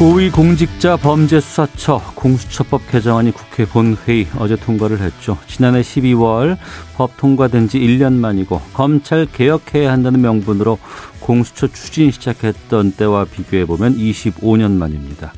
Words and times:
고위공직자 0.00 0.96
범죄수사처 0.96 2.00
공수처법 2.14 2.90
개정안이 2.90 3.32
국회 3.32 3.66
본회의 3.66 4.26
어제 4.38 4.56
통과를 4.56 4.98
했죠. 5.00 5.36
지난해 5.46 5.82
12월 5.82 6.56
법 6.96 7.18
통과된 7.18 7.68
지 7.68 7.78
1년 7.78 8.14
만이고 8.14 8.62
검찰 8.72 9.26
개혁해야 9.26 9.92
한다는 9.92 10.22
명분으로 10.22 10.78
공수처 11.20 11.66
추진 11.66 12.10
시작했던 12.10 12.92
때와 12.92 13.26
비교해 13.26 13.66
보면 13.66 13.94
25년 13.94 14.70
만입니다. 14.70 15.34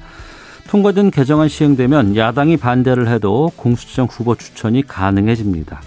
통과된 0.69 1.11
개정안 1.11 1.49
시행되면 1.49 2.15
야당이 2.15 2.57
반대를 2.59 3.09
해도 3.09 3.51
공수처장 3.57 4.07
후보 4.09 4.37
추천이 4.37 4.87
가능해집니다. 4.87 5.81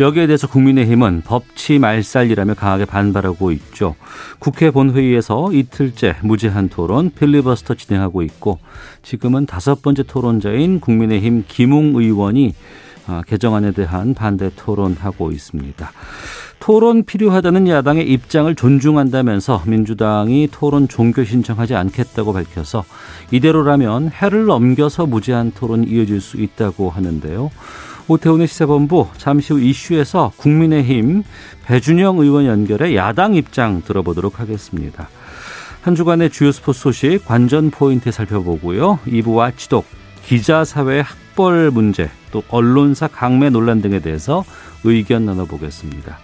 여기에 0.00 0.28
대해서 0.28 0.46
국민의힘은 0.46 1.22
법치 1.24 1.78
말살이라며 1.80 2.54
강하게 2.54 2.84
반발하고 2.84 3.50
있죠. 3.52 3.96
국회 4.38 4.70
본회의에서 4.70 5.52
이틀째 5.52 6.16
무제한 6.22 6.68
토론 6.68 7.10
필리버스터 7.10 7.74
진행하고 7.74 8.22
있고 8.22 8.58
지금은 9.02 9.46
다섯 9.46 9.82
번째 9.82 10.04
토론자인 10.04 10.80
국민의힘 10.80 11.44
김웅 11.48 11.96
의원이 11.96 12.54
아, 13.08 13.22
개정안에 13.26 13.72
대한 13.72 14.14
반대 14.14 14.50
토론하고 14.54 15.32
있습니다. 15.32 15.90
토론 16.60 17.04
필요하다는 17.04 17.68
야당의 17.68 18.08
입장을 18.10 18.52
존중한다면서 18.54 19.62
민주당이 19.66 20.48
토론 20.52 20.88
종교 20.88 21.24
신청하지 21.24 21.74
않겠다고 21.74 22.32
밝혀서 22.32 22.84
이대로라면 23.30 24.10
해를 24.10 24.46
넘겨서 24.46 25.06
무제한 25.06 25.52
토론이 25.52 25.86
이어질 25.86 26.20
수 26.20 26.36
있다고 26.36 26.90
하는데요. 26.90 27.50
오태훈의 28.08 28.46
시사본부 28.46 29.08
잠시 29.18 29.52
후 29.52 29.60
이슈에서 29.60 30.32
국민의힘 30.38 31.22
배준영 31.64 32.18
의원 32.18 32.46
연결해 32.46 32.96
야당 32.96 33.34
입장 33.34 33.82
들어보도록 33.82 34.40
하겠습니다. 34.40 35.08
한 35.82 35.94
주간의 35.94 36.30
주요 36.30 36.50
스포츠 36.50 36.80
소식 36.80 37.24
관전 37.26 37.70
포인트 37.70 38.10
살펴보고요. 38.10 38.98
2부와 39.06 39.56
지독, 39.56 39.84
기자사회 40.24 41.00
학벌 41.00 41.70
문제, 41.70 42.10
또 42.32 42.42
언론사 42.48 43.08
강매 43.08 43.50
논란 43.50 43.82
등에 43.82 44.00
대해서 44.00 44.44
의견 44.84 45.26
나눠보겠습니다. 45.26 46.18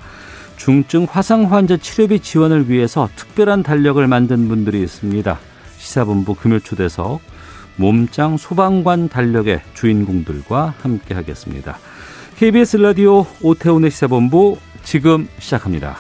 중증 0.57 1.07
화상 1.11 1.53
환자 1.53 1.77
치료비 1.77 2.21
지원을 2.21 2.71
위해서 2.71 3.09
특별한 3.17 3.63
달력을 3.63 4.07
만든 4.07 4.49
분들이 4.49 4.83
있습니다. 4.83 5.39
시사본부 5.79 6.35
금요 6.35 6.61
초대석 6.61 7.21
몸짱 7.77 8.37
소방관 8.37 9.09
달력의 9.09 9.61
주인공들과 9.75 10.75
함께 10.81 11.15
하겠습니다. 11.15 11.77
KBS 12.37 12.79
라디오 12.79 13.27
오태훈의 13.43 13.91
시사본부 13.91 14.59
지금 14.83 15.29
시작합니다. 15.39 15.97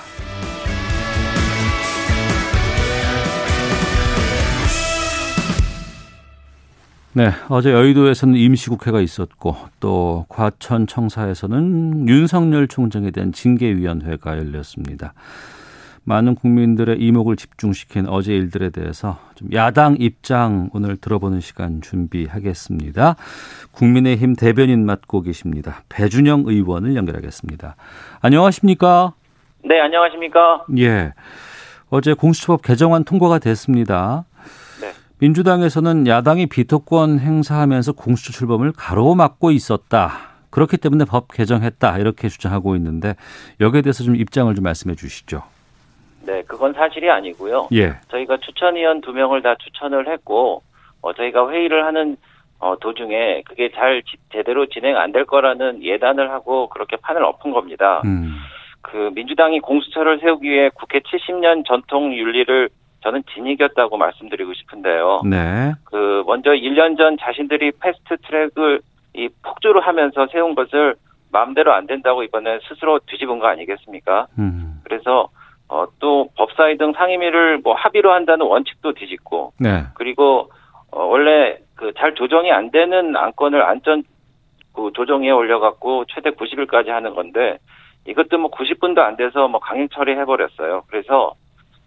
네, 7.16 7.30
어제 7.48 7.70
여의도에서는 7.70 8.34
임시국회가 8.34 9.00
있었고 9.00 9.56
또 9.78 10.26
과천청사에서는 10.28 12.08
윤석열 12.08 12.66
총장에 12.66 13.12
대한 13.12 13.32
징계위원회가 13.32 14.36
열렸습니다. 14.36 15.14
많은 16.04 16.34
국민들의 16.34 17.00
이목을 17.00 17.36
집중시킨 17.36 18.06
어제 18.08 18.34
일들에 18.34 18.70
대해서 18.70 19.18
좀 19.34 19.48
야당 19.52 19.96
입장 19.98 20.68
오늘 20.74 20.96
들어보는 20.96 21.40
시간 21.40 21.80
준비하겠습니다. 21.80 23.16
국민의힘 23.72 24.36
대변인 24.36 24.84
맡고 24.84 25.22
계십니다. 25.22 25.82
배준영 25.88 26.44
의원을 26.46 26.94
연결하겠습니다. 26.94 27.76
안녕하십니까? 28.20 29.14
네, 29.64 29.80
안녕하십니까? 29.80 30.66
예. 30.78 31.14
어제 31.88 32.12
공수처법 32.12 32.62
개정안 32.62 33.04
통과가 33.04 33.38
됐습니다. 33.38 34.24
네. 34.82 34.92
민주당에서는 35.18 36.06
야당이 36.06 36.46
비토권 36.46 37.18
행사하면서 37.18 37.92
공수처 37.92 38.32
출범을 38.32 38.72
가로막고 38.72 39.52
있었다. 39.52 40.12
그렇기 40.50 40.76
때문에 40.76 41.04
법 41.06 41.32
개정했다. 41.32 41.98
이렇게 41.98 42.28
주장하고 42.28 42.76
있는데 42.76 43.16
여기에 43.60 43.82
대해서 43.82 44.04
좀 44.04 44.16
입장을 44.16 44.54
좀 44.54 44.62
말씀해 44.62 44.94
주시죠. 44.96 45.42
네, 46.26 46.42
그건 46.46 46.72
사실이 46.72 47.10
아니고요. 47.10 47.68
예. 47.72 47.94
저희가 48.08 48.38
추천위원 48.38 49.00
두 49.00 49.12
명을 49.12 49.42
다 49.42 49.54
추천을 49.58 50.08
했고, 50.08 50.62
어, 51.02 51.12
저희가 51.12 51.50
회의를 51.50 51.84
하는 51.84 52.16
어, 52.60 52.76
도중에 52.78 53.42
그게 53.42 53.70
잘 53.72 54.02
지, 54.04 54.16
제대로 54.32 54.64
진행 54.66 54.96
안 54.96 55.12
될 55.12 55.26
거라는 55.26 55.82
예단을 55.82 56.30
하고 56.30 56.68
그렇게 56.68 56.96
판을 56.96 57.22
엎은 57.22 57.50
겁니다. 57.50 58.00
음. 58.06 58.36
그 58.80 59.10
민주당이 59.14 59.60
공수처를 59.60 60.18
세우기 60.20 60.48
위해 60.48 60.70
국회 60.74 61.00
70년 61.00 61.66
전통 61.66 62.14
윤리를 62.14 62.68
저는 63.02 63.22
진이겼다고 63.34 63.98
말씀드리고 63.98 64.54
싶은데요. 64.54 65.22
네. 65.28 65.74
그 65.84 66.22
먼저 66.26 66.52
1년 66.52 66.96
전 66.96 67.18
자신들이 67.20 67.72
패스트 67.80 68.16
트랙을 68.26 68.80
이 69.14 69.28
폭주를 69.42 69.86
하면서 69.86 70.26
세운 70.32 70.54
것을 70.54 70.94
마음대로 71.32 71.72
안 71.74 71.86
된다고 71.86 72.22
이번에 72.22 72.60
스스로 72.68 72.98
뒤집은 73.06 73.40
거 73.40 73.46
아니겠습니까? 73.48 74.28
음. 74.38 74.80
그래서 74.84 75.28
어, 75.68 75.86
또 75.98 76.28
법사위 76.36 76.76
등 76.76 76.92
상임위를 76.92 77.58
뭐 77.64 77.74
합의로 77.74 78.12
한다는 78.12 78.46
원칙도 78.46 78.92
뒤집고 78.92 79.52
네. 79.58 79.84
그리고 79.94 80.50
어, 80.90 81.04
원래 81.04 81.58
그 81.74 81.92
잘 81.96 82.14
조정이 82.14 82.50
안 82.52 82.70
되는 82.70 83.16
안건을 83.16 83.62
안전 83.62 84.04
그 84.72 84.90
조정에 84.94 85.30
올려갖고 85.30 86.04
최대 86.08 86.30
90일까지 86.30 86.88
하는 86.88 87.14
건데 87.14 87.58
이것도 88.06 88.38
뭐 88.38 88.50
90분도 88.50 88.98
안 88.98 89.16
돼서 89.16 89.48
뭐 89.48 89.60
강행 89.60 89.88
처리해 89.88 90.24
버렸어요. 90.24 90.82
그래서 90.88 91.34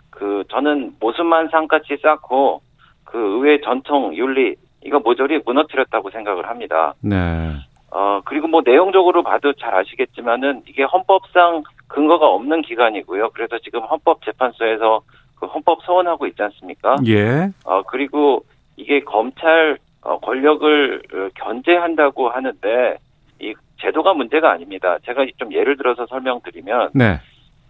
그 0.09 0.43
저는 0.49 0.93
모순만 0.99 1.49
상같이 1.49 1.97
쌓고 2.01 2.61
그 3.03 3.17
의회 3.17 3.61
전통 3.61 4.15
윤리 4.15 4.55
이거 4.83 4.99
모조리 4.99 5.41
무너뜨렸다고 5.45 6.09
생각을 6.11 6.47
합니다. 6.47 6.93
네. 7.01 7.53
어, 7.91 8.21
그리고 8.25 8.47
뭐 8.47 8.61
내용적으로 8.65 9.23
봐도 9.23 9.53
잘 9.53 9.75
아시겠지만은 9.75 10.63
이게 10.67 10.83
헌법상 10.83 11.63
근거가 11.87 12.27
없는 12.27 12.61
기관이고요. 12.61 13.29
그래서 13.31 13.57
지금 13.59 13.81
헌법재판소에서 13.81 15.01
그 15.35 15.45
헌법 15.45 15.83
소원하고 15.83 16.27
있지 16.27 16.41
않습니까? 16.43 16.97
예. 17.07 17.49
어, 17.63 17.83
그리고 17.83 18.43
이게 18.75 18.99
검찰 19.01 19.77
어, 20.01 20.19
권력을 20.19 21.01
어, 21.13 21.29
견제한다고 21.35 22.29
하는데 22.29 22.97
이 23.39 23.53
제도가 23.81 24.13
문제가 24.13 24.51
아닙니다. 24.51 24.97
제가 25.05 25.25
좀 25.37 25.53
예를 25.53 25.77
들어서 25.77 26.05
설명드리면 26.07 26.91
네. 26.93 27.19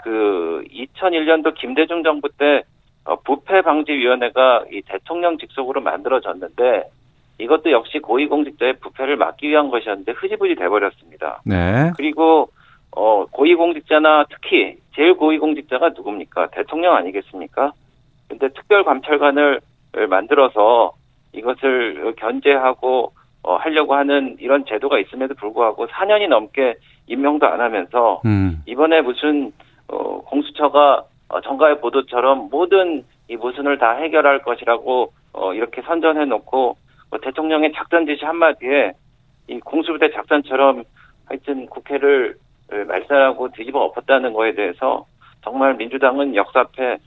그 0.04 0.64
2001년도 0.72 1.56
김대중 1.56 2.04
정부 2.04 2.30
때 2.30 2.64
어, 3.04 3.16
부패 3.22 3.62
방지 3.62 3.92
위원회가 3.92 4.66
이 4.72 4.82
대통령 4.82 5.38
직속으로 5.38 5.82
만들어졌는데 5.82 6.84
이것도 7.40 7.72
역시 7.72 8.00
고위공직자의 8.00 8.80
부패를 8.80 9.16
막기 9.18 9.48
위한 9.50 9.70
것이었는데 9.70 10.14
흐지부지 10.14 10.56
돼버렸습니다. 10.56 11.42
네. 11.46 11.92
그리고 11.96 12.50
어 13.00 13.28
고위공직자나 13.30 14.26
특히 14.28 14.78
제일 14.96 15.14
고위공직자가 15.14 15.90
누굽니까? 15.90 16.48
대통령 16.48 16.96
아니겠습니까? 16.96 17.72
근데 18.28 18.50
특별감찰관을 18.50 19.60
만들어서 20.10 20.94
이것을 21.32 22.16
견제하고 22.18 23.12
어, 23.44 23.56
하려고 23.58 23.94
하는 23.94 24.36
이런 24.40 24.66
제도가 24.66 24.98
있음에도 24.98 25.36
불구하고 25.36 25.86
4년이 25.86 26.28
넘게 26.28 26.74
임명도 27.06 27.46
안 27.46 27.62
하면서 27.62 28.20
음. 28.26 28.64
이번에 28.66 29.02
무슨 29.02 29.54
어, 29.88 30.22
공수처가 30.22 31.04
어, 31.30 31.42
정가의 31.42 31.80
보도처럼 31.80 32.50
모든 32.50 33.04
이 33.30 33.36
모순을 33.36 33.78
다 33.78 33.92
해결할 33.92 34.42
것이라고 34.42 35.14
어, 35.34 35.54
이렇게 35.54 35.84
선전해 35.84 36.26
놓고 36.26 36.76
뭐 37.12 37.20
대통령의 37.22 37.74
작전 37.76 38.08
지시 38.08 38.26
한마디에 38.26 38.94
이 39.50 39.60
공수부대 39.60 40.12
작전처럼 40.14 40.84
하여튼 41.28 41.68
국회를 41.68 42.36
말살하고 42.70 43.50
뒤집어 43.52 43.80
엎었다는 43.86 44.34
거에 44.34 44.54
대해서 44.54 45.06
정말 45.44 45.76
민주당은 45.76 46.36
역사 46.36 46.62
앞에 46.62 46.98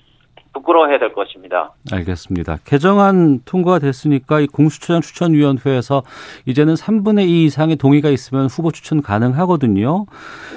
부끄러워해야 0.53 0.99
될 0.99 1.13
것입니다. 1.13 1.73
알겠습니다. 1.93 2.59
개정안 2.65 3.41
통과가 3.45 3.79
됐으니까 3.79 4.41
이 4.41 4.47
공수처장 4.47 5.01
추천위원회에서 5.01 6.03
이제는 6.47 6.75
3분의 6.75 7.29
2 7.29 7.45
이상의 7.45 7.77
동의가 7.77 8.09
있으면 8.09 8.47
후보 8.47 8.73
추천 8.73 9.01
가능하거든요. 9.01 10.07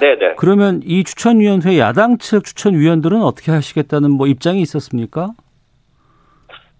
네네. 0.00 0.34
그러면 0.36 0.80
이 0.84 1.04
추천위원회 1.04 1.78
야당 1.78 2.18
측 2.18 2.44
추천위원들은 2.44 3.22
어떻게 3.22 3.52
하시겠다는 3.52 4.10
뭐 4.10 4.26
입장이 4.26 4.60
있었습니까? 4.62 5.30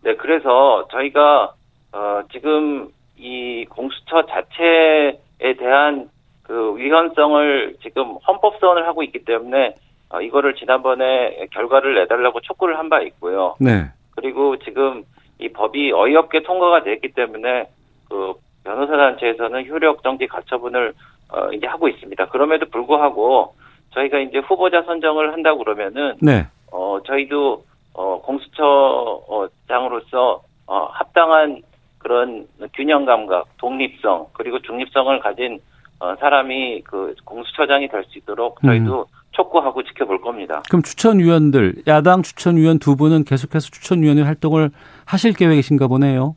네, 0.02 0.16
그래서 0.16 0.86
저희가 0.90 1.54
어, 1.92 2.22
지금 2.32 2.88
이 3.16 3.64
공수처 3.68 4.26
자체에 4.26 5.56
대한 5.58 6.08
그 6.44 6.76
위헌성을 6.76 7.76
지금 7.82 8.16
헌법소원을 8.26 8.86
하고 8.86 9.02
있기 9.02 9.24
때문에 9.24 9.74
어, 10.10 10.20
이거를 10.20 10.54
지난번에 10.54 11.46
결과를 11.52 11.94
내달라고 11.96 12.40
촉구를 12.40 12.78
한 12.78 12.88
바 12.88 13.00
있고요. 13.00 13.56
네. 13.58 13.86
그리고 14.14 14.56
지금 14.58 15.02
이 15.38 15.48
법이 15.48 15.90
어이없게 15.92 16.42
통과가 16.42 16.82
됐기 16.84 17.14
때문에 17.14 17.64
그 18.08 18.34
변호사 18.62 18.96
단체에서는 18.96 19.66
효력 19.68 20.02
정지 20.02 20.26
가처분을 20.26 20.92
어, 21.30 21.50
이제 21.52 21.66
하고 21.66 21.88
있습니다. 21.88 22.26
그럼에도 22.26 22.66
불구하고 22.66 23.54
저희가 23.94 24.18
이제 24.20 24.38
후보자 24.38 24.82
선정을 24.82 25.32
한다고 25.32 25.58
그러면은 25.64 26.14
네. 26.20 26.46
어 26.70 26.98
저희도 27.06 27.64
어 27.94 28.20
공수처장으로서 28.22 30.42
어 30.66 30.88
합당한 30.92 31.62
그런 31.98 32.46
균형 32.74 33.04
감각, 33.06 33.46
독립성 33.58 34.26
그리고 34.34 34.58
중립성을 34.60 35.18
가진 35.20 35.58
어 36.00 36.14
사람이 36.16 36.82
그 36.82 37.14
공수처장이 37.24 37.88
될 37.88 38.04
수 38.04 38.18
있도록 38.18 38.60
저희도 38.62 39.06
촉구하고 39.32 39.82
지켜볼 39.82 40.20
겁니다. 40.20 40.62
그럼 40.68 40.82
추천위원들, 40.82 41.82
야당 41.88 42.22
추천위원 42.22 42.78
두 42.78 42.96
분은 42.96 43.24
계속해서 43.24 43.70
추천위원회 43.70 44.22
활동을 44.22 44.70
하실 45.06 45.32
계획이신가 45.32 45.86
보네요. 45.88 46.36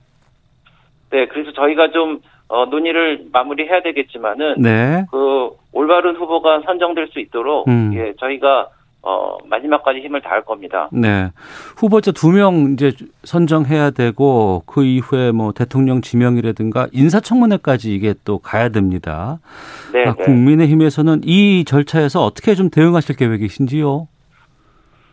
네, 1.11 1.27
그래서 1.27 1.51
저희가 1.53 1.91
좀 1.91 2.19
어, 2.49 2.65
논의를 2.65 3.25
마무리해야 3.31 3.81
되겠지만은 3.81 4.55
네. 4.61 5.05
그 5.11 5.49
올바른 5.73 6.15
후보가 6.15 6.61
선정될 6.61 7.09
수 7.09 7.19
있도록 7.19 7.67
음. 7.67 7.91
예, 7.93 8.13
저희가 8.19 8.69
어, 9.09 9.37
마지막까지 9.45 9.99
힘을 10.01 10.19
다할 10.21 10.43
겁니다. 10.43 10.89
네. 10.91 11.31
후보자 11.77 12.11
두 12.11 12.27
명 12.31 12.73
이제 12.73 12.91
선정해야 13.23 13.91
되고 13.91 14.63
그 14.65 14.83
이후에 14.83 15.31
뭐 15.31 15.53
대통령 15.53 16.01
지명이라든가 16.01 16.87
인사청문회까지 16.91 17.95
이게 17.95 18.13
또 18.25 18.39
가야 18.39 18.67
됩니다. 18.67 19.39
네, 19.93 20.03
아, 20.05 20.13
네. 20.13 20.25
국민의힘에서는 20.25 21.21
이 21.23 21.63
절차에서 21.63 22.25
어떻게 22.25 22.53
좀 22.53 22.69
대응하실 22.69 23.15
계획이신지요? 23.15 24.09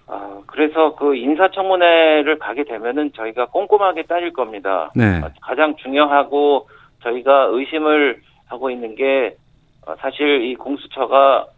아, 0.09 0.39
그래서 0.47 0.97
그 0.97 1.15
인사청문회를 1.15 2.41
가게 2.41 2.65
되면은 2.65 3.13
저희가 3.17 3.47
꼼꼼하게 3.47 4.03
따질 4.07 4.33
겁니다. 4.33 4.91
네. 4.97 5.21
어, 5.23 5.31
가장 5.41 5.77
중요하고 5.77 6.69
저희가 7.05 7.47
의심을 7.53 8.21
하고 8.47 8.71
있는 8.71 8.97
게 8.97 9.37
어, 9.87 9.95
사실 10.01 10.43
이 10.51 10.57
공수처가 10.57 11.47
어, 11.47 11.54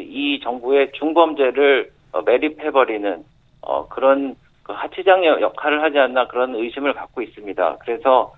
이 0.00 0.40
정부의 0.42 0.92
중범죄를 0.92 1.90
어, 2.12 2.22
매립해버리는 2.22 3.24
어, 3.62 3.88
그런 3.88 4.34
그 4.62 4.72
하치장 4.72 5.24
역- 5.24 5.40
역할을 5.40 5.82
하지 5.82 5.98
않나 5.98 6.26
그런 6.28 6.54
의심을 6.54 6.92
갖고 6.94 7.22
있습니다. 7.22 7.76
그래서 7.80 8.32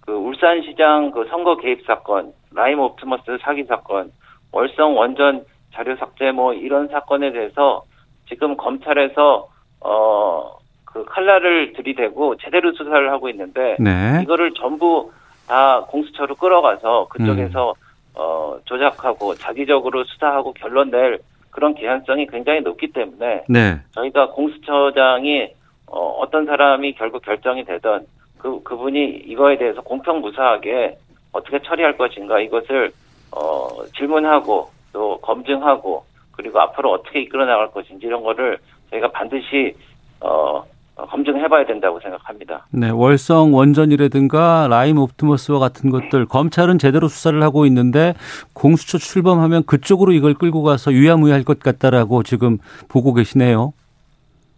그 0.00 0.12
울산시장 0.12 1.10
그 1.10 1.26
선거 1.30 1.56
개입 1.56 1.84
사건, 1.86 2.32
라임 2.54 2.80
옵티머스 2.80 3.38
사기 3.42 3.64
사건, 3.64 4.10
월성 4.52 4.96
원전 4.96 5.44
자료 5.74 5.94
삭제 5.96 6.32
뭐 6.32 6.54
이런 6.54 6.88
사건에 6.88 7.30
대해서 7.32 7.82
지금 8.28 8.56
검찰에서 8.56 9.48
어 9.80 10.58
그 10.90 11.04
칼날을 11.04 11.74
들이대고 11.74 12.36
제대로 12.38 12.72
수사를 12.72 13.10
하고 13.12 13.28
있는데 13.28 13.76
네. 13.78 14.20
이거를 14.22 14.54
전부 14.54 15.12
다 15.46 15.84
공수처로 15.86 16.34
끌어가서 16.34 17.08
그쪽에서 17.10 17.74
어 18.18 18.58
조작하고 18.64 19.34
자기적으로 19.36 20.04
수사하고 20.04 20.52
결론 20.52 20.90
낼 20.90 21.18
그런 21.50 21.74
개연성이 21.74 22.26
굉장히 22.26 22.60
높기 22.60 22.92
때문에 22.92 23.44
네. 23.48 23.80
저희가 23.92 24.30
공수처장이 24.30 25.48
어, 25.86 25.98
어떤 26.20 26.44
사람이 26.44 26.94
결국 26.94 27.22
결정이 27.22 27.64
되던 27.64 28.06
그 28.38 28.62
그분이 28.62 29.22
이거에 29.26 29.56
대해서 29.56 29.80
공평 29.80 30.20
무사하게 30.20 30.96
어떻게 31.32 31.60
처리할 31.62 31.96
것인가 31.96 32.40
이것을 32.40 32.90
어, 33.32 33.68
질문하고 33.96 34.68
또 34.92 35.18
검증하고 35.20 36.04
그리고 36.32 36.60
앞으로 36.60 36.92
어떻게 36.92 37.20
이끌어 37.20 37.46
나갈 37.46 37.70
것인지 37.70 38.06
이런 38.06 38.22
거를 38.22 38.58
저희가 38.90 39.08
반드시 39.08 39.74
어, 40.20 40.28
어, 40.28 40.64
검증해봐야 41.06 41.66
된다고 41.66 42.00
생각합니다. 42.00 42.66
네, 42.70 42.90
월성 42.90 43.54
원전이라든가 43.54 44.66
라임 44.68 44.98
옵티머스와 44.98 45.58
같은 45.58 45.90
것들 45.90 46.26
검찰은 46.26 46.78
제대로 46.78 47.08
수사를 47.08 47.40
하고 47.42 47.66
있는데 47.66 48.14
공수처 48.52 48.98
출범하면 48.98 49.64
그쪽으로 49.64 50.12
이걸 50.12 50.34
끌고 50.34 50.62
가서 50.62 50.92
유야무야할 50.92 51.44
것 51.44 51.60
같다라고 51.60 52.22
지금 52.22 52.58
보고 52.88 53.14
계시네요. 53.14 53.72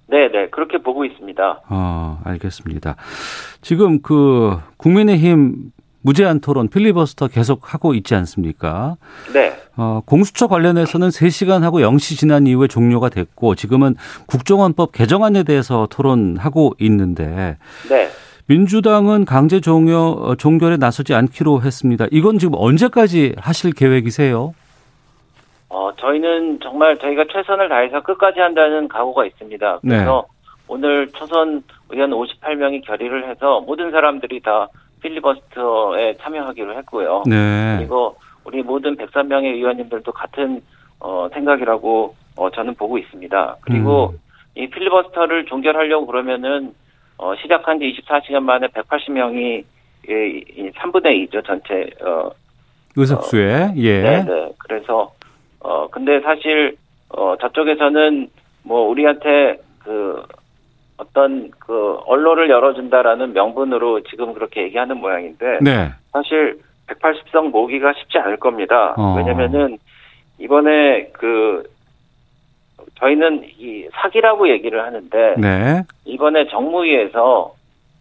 네, 0.09 0.29
네 0.33 0.49
그렇게 0.51 0.79
보고 0.79 1.05
있습니다. 1.05 1.63
어, 1.69 2.21
알겠습니다. 2.25 2.97
지금 3.61 4.01
그 4.03 4.59
국민의힘 4.77 5.73
무제한 6.03 6.41
토론 6.41 6.69
필리버스터 6.69 7.29
계속 7.29 7.75
하고 7.75 7.95
있지 7.95 8.15
않습니까? 8.15 8.97
네, 9.33 9.53
어, 9.77 10.03
공수처 10.05 10.47
관련해서는 10.47 11.09
3시간 11.09 11.61
하고 11.61 11.81
0시 11.81 12.19
지난 12.19 12.47
이후에 12.47 12.69
종료가 12.69 13.09
됐고 13.09 13.55
지금은 13.55 13.97
국정원법 14.27 14.93
개정안에 14.93 15.43
대해서 15.43 15.87
토론하고 15.91 16.75
있는데 16.81 17.57
네. 17.89 18.09
민주당은 18.47 19.25
강제 19.27 19.61
종료 19.61 20.11
어, 20.11 20.35
종결에 20.35 20.77
나서지 20.77 21.15
않기로 21.15 21.63
했습니다. 21.63 22.07
이건 22.11 22.39
지금 22.39 22.55
언제까지 22.57 23.37
하실 23.39 23.73
계획이세요? 23.73 24.55
어, 25.69 25.91
저희는 26.01 26.59
정말 26.61 26.99
저희가 26.99 27.27
최선을 27.33 27.69
다해서 27.69 28.03
끝까지 28.03 28.41
한다는 28.41 28.89
각오가 28.89 29.25
있습니다. 29.25 29.79
그래서 29.83 30.27
오늘 30.67 31.09
초선 31.13 31.63
의원 31.91 32.11
58명이 32.11 32.85
결의를 32.87 33.31
해서 33.31 33.61
모든 33.61 33.93
사람들이 33.93 34.41
다 34.41 34.69
필리버스터에 35.01 36.17
참여하기로 36.19 36.77
했고요. 36.79 37.25
네. 37.27 37.77
그리고 37.79 38.17
우리 38.45 38.63
모든 38.63 38.97
103명의 38.97 39.55
의원님들도 39.55 40.13
같은 40.13 40.63
어, 40.99 41.29
생각이라고 41.33 42.15
어, 42.37 42.51
저는 42.51 42.75
보고 42.75 42.99
있습니다. 42.99 43.57
그리고 43.63 44.11
음. 44.11 44.19
이 44.55 44.69
필리버스터를 44.69 45.47
종결하려고 45.47 46.07
그러면은 46.07 46.75
어, 47.17 47.35
시작한 47.37 47.79
지 47.79 47.93
24시간 47.93 48.41
만에 48.41 48.67
180명이 48.69 49.65
예, 50.09 50.29
이 50.29 50.71
3분의 50.71 51.31
2죠 51.31 51.45
전체 51.45 51.91
어, 52.03 52.31
의석수에 52.97 53.73
예. 53.77 54.03
네, 54.03 54.25
네. 54.25 54.53
그래서 54.59 55.13
어 55.61 55.89
근데 55.89 56.21
사실 56.21 56.77
어 57.11 57.37
저쪽에서는 57.41 58.29
뭐 58.63 58.89
우리한테 58.89 59.59
그 59.79 60.23
어떤 61.01 61.51
그 61.59 61.99
언론을 62.05 62.51
열어준다라는 62.51 63.33
명분으로 63.33 64.03
지금 64.03 64.35
그렇게 64.35 64.63
얘기하는 64.63 64.99
모양인데 64.99 65.59
네. 65.63 65.91
사실 66.13 66.61
180석 66.89 67.51
모기가 67.51 67.95
쉽지 67.95 68.19
않을 68.19 68.37
겁니다. 68.37 68.95
어. 68.99 69.15
왜냐면은 69.17 69.79
이번에 70.39 71.09
그 71.13 71.63
저희는 72.99 73.45
이 73.59 73.89
사기라고 73.93 74.51
얘기를 74.51 74.85
하는데 74.85 75.35
네. 75.39 75.83
이번에 76.05 76.47
정무위에서 76.49 77.55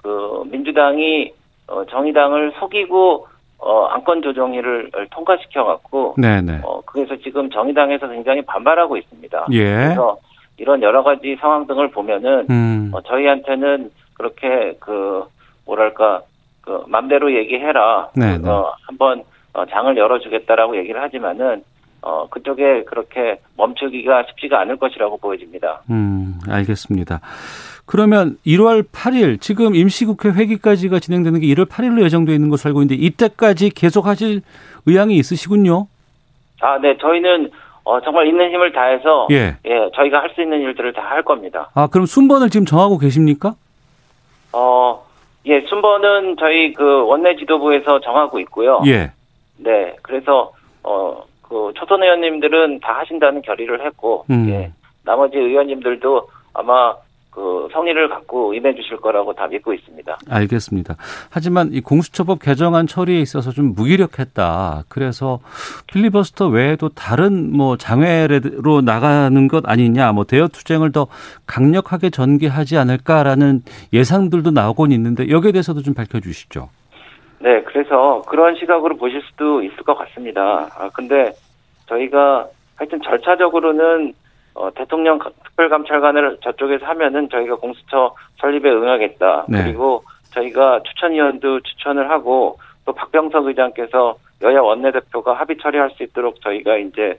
그 0.04 0.44
민주당이 0.52 1.32
어, 1.68 1.86
정의당을 1.86 2.54
속이고 2.60 3.28
어, 3.60 3.86
안건 3.86 4.22
조정위를 4.22 4.92
통과시켜 5.12 5.64
갖고 5.64 6.16
네, 6.18 6.42
네. 6.42 6.60
어, 6.64 6.82
그래서 6.86 7.16
지금 7.18 7.50
정의당에서 7.50 8.10
굉장히 8.10 8.42
반발하고 8.42 8.98
있습니다. 8.98 9.48
예. 9.52 9.64
그래서 9.64 10.18
이런 10.60 10.82
여러 10.84 11.04
가지 11.04 11.38
상황 11.40 11.66
등을 11.68 11.90
보면은 11.92 12.46
음. 12.50 12.92
어, 12.94 13.02
저희한테는 13.02 13.92
그렇게 14.14 14.76
그 14.80 15.24
뭐랄까 15.66 16.22
그 16.62 16.84
맘대로 16.88 17.34
얘기해라. 17.34 18.10
네, 18.16 18.38
네. 18.38 18.50
어, 18.50 18.74
한번 18.88 19.24
어, 19.54 19.66
장을 19.66 19.96
열어주겠다라고 19.96 20.78
얘기를 20.78 21.02
하지만은 21.02 21.64
어, 22.02 22.28
그쪽에 22.30 22.84
그렇게 22.84 23.40
멈추기가 23.58 24.24
쉽지가 24.30 24.60
않을 24.62 24.78
것이라고 24.78 25.18
보여집니다. 25.18 25.82
음, 25.90 26.40
알겠습니다. 26.48 27.20
그러면 27.86 28.38
1월 28.46 28.84
8일 28.84 29.42
지금 29.42 29.76
임시국회 29.76 30.30
회기까지가 30.30 31.00
진행되는 31.00 31.40
게 31.40 31.48
1월 31.48 31.68
8일로 31.68 32.04
예정되어 32.04 32.36
있는 32.36 32.50
것으로 32.50 32.70
알고 32.70 32.84
있는데 32.84 33.04
이때까지 33.04 33.72
계속 33.72 34.06
하실 34.06 34.42
의향이 34.86 35.16
있으시군요. 35.16 35.88
아, 36.62 36.78
네, 36.78 36.98
저희는 36.98 37.50
어, 37.84 38.00
정말 38.02 38.28
있는 38.28 38.50
힘을 38.52 38.72
다해서 38.72 39.28
예. 39.32 39.56
예, 39.66 39.90
저희가 39.96 40.20
할 40.22 40.30
수 40.36 40.42
있는 40.42 40.62
일들을 40.62 40.94
다 40.94 41.02
할 41.10 41.24
겁니다. 41.24 41.70
아, 41.74 41.88
그럼 41.88 42.06
순번을 42.06 42.50
지금 42.50 42.66
정하고 42.66 42.98
계십니까? 43.00 43.56
어, 44.54 45.04
예, 45.46 45.62
순번은 45.62 46.36
저희 46.40 46.74
그 46.74 47.06
원내 47.08 47.36
지도부에서 47.38 48.00
정하고 48.02 48.40
있고요. 48.42 48.82
예. 48.86 49.12
네, 49.58 49.96
그래서 50.02 50.52
어, 50.84 51.24
그 51.42 51.72
초선 51.76 52.04
의원님들은 52.04 52.80
다 52.82 53.00
하신다는 53.00 53.42
결의를 53.42 53.86
했고, 53.86 54.26
음. 54.30 54.48
예, 54.50 54.72
나머지 55.04 55.38
의원님들도 55.38 56.30
아마 56.54 56.94
그 57.32 57.68
성의를 57.72 58.10
갖고 58.10 58.54
임해 58.54 58.74
주실 58.76 58.98
거라고 58.98 59.34
다 59.34 59.48
믿고 59.48 59.74
있습니다. 59.74 60.18
알겠습니다. 60.28 60.96
하지만 61.30 61.70
이 61.72 61.82
공수처법 61.82 62.40
개정안 62.40 62.88
처리에 62.88 63.20
있어서 63.20 63.52
좀 63.52 63.74
무기력했다. 63.76 64.86
그래서 64.90 65.40
필리버스터 65.88 66.48
외에도 66.48 66.90
다른 66.90 67.56
뭐 67.56 67.78
장외로 67.78 68.82
나가는 68.82 69.48
것 69.48 69.70
아니냐, 69.70 70.12
뭐 70.12 70.24
대여 70.24 70.48
투쟁을 70.48 70.92
더 70.92 71.08
강력하게 71.46 72.10
전개하지 72.10 72.78
않을까라는 72.78 73.62
예상들도 73.94 74.52
나오곤 74.52 74.92
있는데 74.92 75.30
여기에 75.30 75.52
대해서도 75.52 75.84
좀 75.84 75.94
밝혀 75.94 76.20
주시죠. 76.20 76.70
네, 77.42 77.62
그래서 77.64 78.22
그런 78.28 78.56
시각으로 78.56 78.98
보실 78.98 79.22
수도 79.30 79.62
있을 79.64 79.78
것 79.84 79.98
같습니다. 79.98 80.68
아, 80.78 80.90
근데 80.94 81.32
저희가 81.88 82.48
하여튼 82.76 83.00
절차적으로는 83.02 84.14
어, 84.60 84.70
대통령 84.76 85.20
특별감찰관을 85.46 86.38
저쪽에서 86.44 86.86
하면은 86.88 87.30
저희가 87.30 87.56
공수처 87.56 88.14
설립에 88.42 88.70
응하겠다. 88.70 89.46
네. 89.48 89.64
그리고 89.64 90.04
저희가 90.34 90.82
추천위원도 90.84 91.62
추천을 91.62 92.10
하고 92.10 92.60
또 92.86 92.92
박병석 92.92 93.46
의장께서 93.46 94.18
여야 94.42 94.60
원내대표가 94.62 95.34
합의 95.34 95.58
처리할 95.62 95.92
수 95.92 96.04
있도록 96.04 96.42
저희가 96.42 96.78
이제 96.78 97.18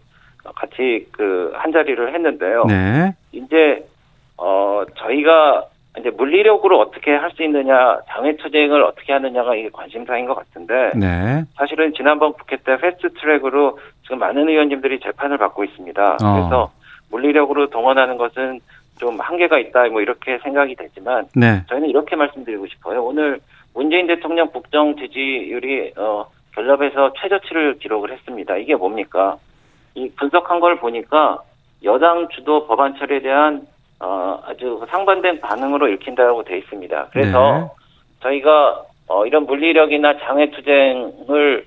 같이 0.54 1.06
그 1.12 1.52
한 1.54 1.72
자리를 1.72 2.12
했는데요. 2.14 2.64
네. 2.66 3.12
이제 3.32 3.84
어 4.36 4.82
저희가 4.96 5.64
이제 5.98 6.10
물리력으로 6.10 6.78
어떻게 6.78 7.10
할 7.14 7.30
수 7.32 7.42
있느냐, 7.42 7.98
장외 8.08 8.36
투쟁을 8.36 8.82
어떻게 8.82 9.12
하느냐가 9.12 9.54
이게 9.54 9.68
관심사인 9.72 10.26
것 10.26 10.34
같은데 10.34 10.92
네. 10.94 11.42
사실은 11.56 11.92
지난번 11.94 12.32
국회 12.34 12.56
때 12.56 12.76
패스트 12.76 13.12
트랙으로 13.14 13.78
지금 14.02 14.18
많은 14.18 14.48
의원님들이 14.48 15.00
재판을 15.00 15.38
받고 15.38 15.64
있습니다. 15.64 16.16
어. 16.22 16.34
그래서 16.34 16.70
물리력으로 17.10 17.70
동원하는 17.70 18.16
것은 18.16 18.60
좀 18.98 19.18
한계가 19.18 19.58
있다, 19.58 19.88
뭐 19.88 20.00
이렇게 20.02 20.38
생각이 20.38 20.74
되지만 20.76 21.26
네. 21.34 21.62
저희는 21.68 21.88
이렇게 21.88 22.16
말씀드리고 22.16 22.66
싶어요. 22.66 23.02
오늘 23.04 23.40
문재인 23.74 24.06
대통령 24.06 24.48
국정 24.48 24.96
지지율이 24.96 25.94
어, 25.96 26.26
결합에서 26.54 27.12
최저치를 27.20 27.78
기록을 27.78 28.12
했습니다. 28.12 28.56
이게 28.56 28.74
뭡니까? 28.74 29.36
이 29.94 30.10
분석한 30.16 30.60
걸 30.60 30.76
보니까 30.76 31.38
여당 31.84 32.28
주도 32.28 32.66
법안 32.66 32.96
처리에 32.98 33.20
대한 33.20 33.62
어, 34.00 34.40
아주 34.46 34.84
상반된 34.90 35.40
반응으로 35.40 35.88
읽힌다고 35.88 36.44
돼 36.44 36.58
있습니다. 36.58 37.08
그래서 37.12 37.52
네. 37.52 37.66
저희가 38.22 38.82
어, 39.08 39.26
이런 39.26 39.46
물리력이나 39.46 40.18
장애 40.18 40.50
투쟁을 40.50 41.66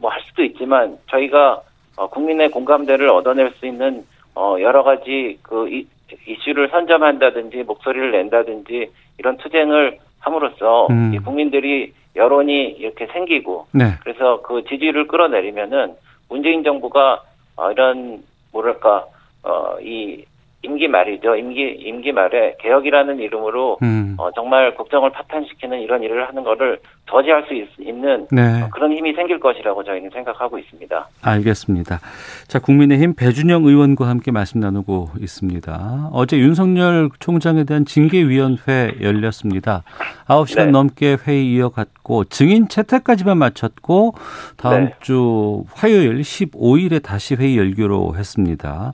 뭐 0.00 0.10
할 0.10 0.20
수도 0.22 0.42
있지만 0.44 0.96
저희가 1.10 1.60
어, 1.96 2.08
국민의 2.08 2.50
공감대를 2.50 3.08
얻어낼 3.10 3.50
수 3.58 3.66
있는 3.66 4.04
어, 4.38 4.56
여러 4.60 4.84
가지 4.84 5.38
그 5.42 5.68
이, 5.68 5.86
이슈를 6.26 6.68
선점한다든지 6.68 7.64
목소리를 7.64 8.12
낸다든지 8.12 8.90
이런 9.18 9.36
투쟁을 9.36 9.98
함으로써 10.20 10.86
음. 10.90 11.12
이 11.12 11.18
국민들이 11.18 11.92
여론이 12.14 12.76
이렇게 12.78 13.06
생기고 13.06 13.66
네. 13.72 13.94
그래서 14.02 14.40
그 14.42 14.62
지지율을 14.64 15.08
끌어내리면은 15.08 15.94
문재인 16.28 16.62
정부가 16.62 17.22
어, 17.56 17.70
이런 17.72 18.22
뭐랄까 18.52 19.04
어 19.42 19.78
이 19.80 20.24
임기 20.62 20.88
말이죠 20.88 21.36
임기 21.36 21.76
임기 21.78 22.12
말에 22.12 22.56
개혁이라는 22.60 23.20
이름으로 23.20 23.78
음. 23.82 24.16
어, 24.18 24.30
정말 24.32 24.74
국정을 24.74 25.10
파탄시키는 25.10 25.80
이런 25.80 26.02
일을 26.02 26.26
하는 26.26 26.42
거를 26.42 26.80
저지할 27.08 27.44
수 27.46 27.54
있, 27.54 27.94
는 27.94 28.26
네. 28.30 28.68
그런 28.72 28.92
힘이 28.92 29.14
생길 29.14 29.40
것이라고 29.40 29.82
저희는 29.82 30.10
생각하고 30.10 30.58
있습니다. 30.58 31.08
알겠습니다. 31.22 32.00
자, 32.48 32.58
국민의힘 32.58 33.14
배준영 33.14 33.64
의원과 33.64 34.06
함께 34.06 34.30
말씀 34.30 34.60
나누고 34.60 35.10
있습니다. 35.18 36.10
어제 36.12 36.38
윤석열 36.38 37.08
총장에 37.18 37.64
대한 37.64 37.84
징계위원회 37.86 38.96
열렸습니다. 39.00 39.84
9시간 40.26 40.66
네. 40.66 40.70
넘게 40.70 41.16
회의 41.26 41.52
이어갔고 41.54 42.24
증인 42.24 42.68
채택까지만 42.68 43.38
마쳤고 43.38 44.14
다음 44.56 44.86
네. 44.86 44.94
주 45.00 45.64
화요일 45.72 46.20
15일에 46.20 47.02
다시 47.02 47.34
회의 47.36 47.56
열기로 47.56 48.16
했습니다. 48.16 48.92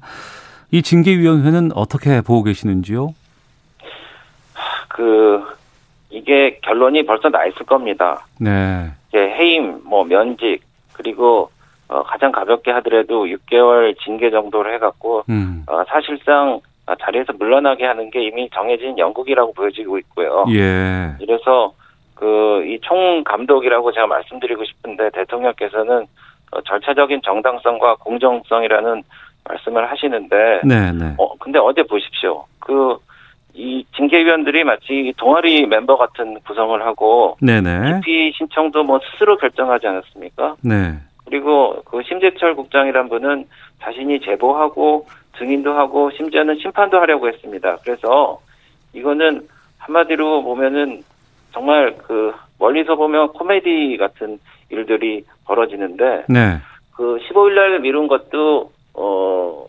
이 0.74 0.82
징계위원회는 0.82 1.70
어떻게 1.76 2.20
보고 2.20 2.42
계시는지요? 2.42 3.14
그 4.88 5.40
이게 6.10 6.58
결론이 6.62 7.06
벌써 7.06 7.28
나 7.28 7.44
있을 7.46 7.64
겁니다. 7.64 8.26
네. 8.40 8.90
이제 9.08 9.18
해임, 9.20 9.80
뭐 9.84 10.02
면직 10.04 10.62
그리고 10.92 11.48
어, 11.86 12.02
가장 12.02 12.32
가볍게 12.32 12.72
하더라도 12.72 13.24
6개월 13.26 13.96
징계 14.04 14.32
정도로 14.32 14.72
해갖고 14.74 15.22
음. 15.28 15.62
어, 15.68 15.84
사실상 15.86 16.58
아, 16.86 16.96
자리에서 17.00 17.34
물러나게 17.34 17.84
하는 17.84 18.10
게 18.10 18.24
이미 18.24 18.50
정해진 18.52 18.98
영국이라고 18.98 19.52
보여지고 19.52 19.98
있고요. 19.98 20.44
예. 20.50 21.14
이래서 21.20 21.72
그 22.16 22.64
이 22.66 22.80
총 22.82 23.22
감독이라고 23.22 23.92
제가 23.92 24.08
말씀드리고 24.08 24.64
싶은데 24.64 25.10
대통령께서는 25.10 26.06
어, 26.50 26.60
절차적인 26.62 27.20
정당성과 27.24 27.94
공정성이라는 28.00 29.04
말씀을 29.48 29.90
하시는데 29.90 30.60
네, 30.64 30.92
네. 30.92 31.14
어 31.18 31.36
근데 31.38 31.58
어제 31.58 31.82
보십시오. 31.82 32.44
그 32.60 32.98
이 33.54 33.84
징계위원들이 33.96 34.64
마치 34.64 35.12
동아리 35.16 35.66
멤버 35.66 35.96
같은 35.96 36.40
구성을 36.40 36.84
하고 36.84 37.36
네, 37.40 37.60
네. 37.60 38.00
기피 38.00 38.32
신청도 38.36 38.82
뭐 38.82 38.98
스스로 39.12 39.36
결정하지 39.36 39.86
않았습니까? 39.86 40.56
네. 40.60 40.94
그리고 41.24 41.80
그 41.84 42.02
심재철 42.02 42.56
국장이란 42.56 43.08
분은 43.08 43.46
자신이 43.80 44.20
제보하고 44.20 45.06
증인도 45.38 45.72
하고 45.72 46.10
심지어는 46.10 46.58
심판도 46.58 46.98
하려고 46.98 47.28
했습니다. 47.28 47.78
그래서 47.84 48.40
이거는 48.92 49.46
한마디로 49.78 50.42
보면은 50.42 51.02
정말 51.52 51.94
그 51.98 52.32
멀리서 52.58 52.96
보면 52.96 53.28
코미디 53.28 53.96
같은 53.98 54.38
일들이 54.68 55.24
벌어지는데 55.46 56.24
네. 56.28 56.58
그 56.96 57.18
15일 57.28 57.54
날 57.54 57.80
미룬 57.80 58.08
것도 58.08 58.72
어 58.94 59.66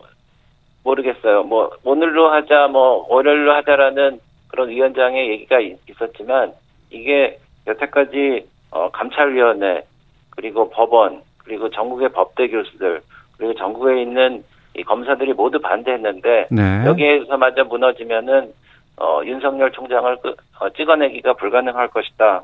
모르겠어요. 0.84 1.42
뭐 1.44 1.70
오늘로 1.84 2.28
하자 2.30 2.68
뭐 2.68 3.06
월요일로 3.08 3.52
하자라는 3.54 4.20
그런 4.48 4.68
위원장의 4.68 5.28
얘기가 5.30 5.60
있- 5.60 5.78
있었지만 5.90 6.52
이게 6.90 7.38
여태까지 7.66 8.46
어 8.70 8.90
감찰위원회 8.90 9.82
그리고 10.30 10.70
법원 10.70 11.22
그리고 11.38 11.68
전국의 11.70 12.10
법대 12.10 12.48
교수들 12.48 13.00
그리고 13.36 13.54
전국에 13.54 14.00
있는 14.02 14.44
이 14.76 14.82
검사들이 14.84 15.32
모두 15.32 15.58
반대했는데 15.60 16.46
네. 16.50 16.84
여기에서마저 16.86 17.64
무너지면은 17.64 18.52
어 18.98 19.20
윤석열 19.24 19.72
총장을 19.72 20.16
끄- 20.18 20.36
어, 20.60 20.70
찍어내기가 20.70 21.34
불가능할 21.34 21.88
것이다. 21.88 22.42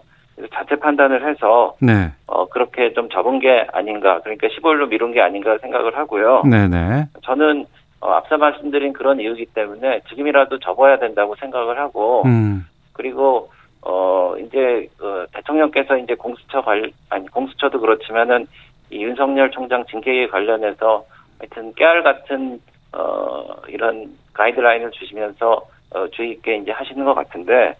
자체 0.52 0.76
판단을 0.76 1.28
해서 1.28 1.76
네. 1.80 2.10
어, 2.26 2.46
그렇게 2.46 2.92
좀 2.92 3.08
접은 3.08 3.38
게 3.38 3.66
아닌가. 3.72 4.20
그러니까 4.20 4.48
15일로 4.48 4.88
미룬 4.88 5.12
게 5.12 5.20
아닌가 5.20 5.58
생각을 5.58 5.96
하고요. 5.96 6.42
네, 6.44 6.68
네. 6.68 7.06
저는 7.22 7.66
어, 8.02 8.10
앞서 8.14 8.36
말씀드린 8.36 8.92
그런 8.92 9.20
이유기 9.20 9.46
때문에 9.46 10.00
지금이라도 10.08 10.58
접어야 10.58 10.98
된다고 10.98 11.36
생각을 11.36 11.78
하고, 11.78 12.24
음. 12.26 12.66
그리고, 12.92 13.48
어, 13.80 14.34
이제, 14.38 14.88
어, 15.00 15.24
대통령께서 15.32 15.96
이제 15.98 16.16
공수처 16.16 16.62
관, 16.62 16.90
아니, 17.10 17.28
공수처도 17.28 17.80
그렇지만은 17.80 18.48
이 18.90 19.04
윤석열 19.04 19.52
총장 19.52 19.84
징계에 19.86 20.26
관련해서 20.26 21.04
하여튼 21.38 21.72
깨알 21.74 22.02
같은, 22.02 22.60
어, 22.92 23.44
이런 23.68 24.10
가이드라인을 24.34 24.90
주시면서 24.90 25.62
어, 25.94 26.08
주의 26.08 26.32
있게 26.32 26.56
이제 26.56 26.72
하시는 26.72 27.04
것 27.04 27.14
같은데, 27.14 27.76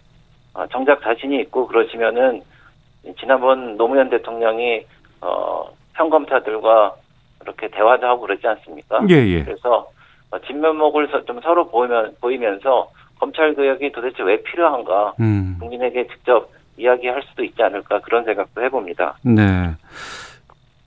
어, 0.53 0.65
정작 0.67 1.01
자신이 1.01 1.37
있고 1.41 1.67
그러시면은 1.67 2.41
지난번 3.19 3.77
노무현 3.77 4.09
대통령이 4.09 4.85
어, 5.21 5.65
평검사들과 5.93 6.95
이렇게 7.41 7.67
대화도 7.69 8.07
하고 8.07 8.21
그러지 8.21 8.47
않습니까? 8.47 9.01
예, 9.09 9.15
예. 9.15 9.43
그래서 9.43 9.87
어, 10.31 10.39
진면목을 10.39 11.07
서- 11.09 11.23
좀 11.25 11.39
서로 11.41 11.67
보이면, 11.69 12.15
보이면서 12.21 12.89
검찰 13.19 13.53
개혁이 13.53 13.91
도대체 13.91 14.23
왜 14.23 14.41
필요한가 14.43 15.13
음. 15.19 15.57
국민에게 15.59 16.07
직접 16.07 16.49
이야기할 16.77 17.21
수도 17.29 17.43
있지 17.43 17.61
않을까 17.61 17.99
그런 17.99 18.23
생각도 18.25 18.63
해봅니다. 18.63 19.15
네. 19.23 19.41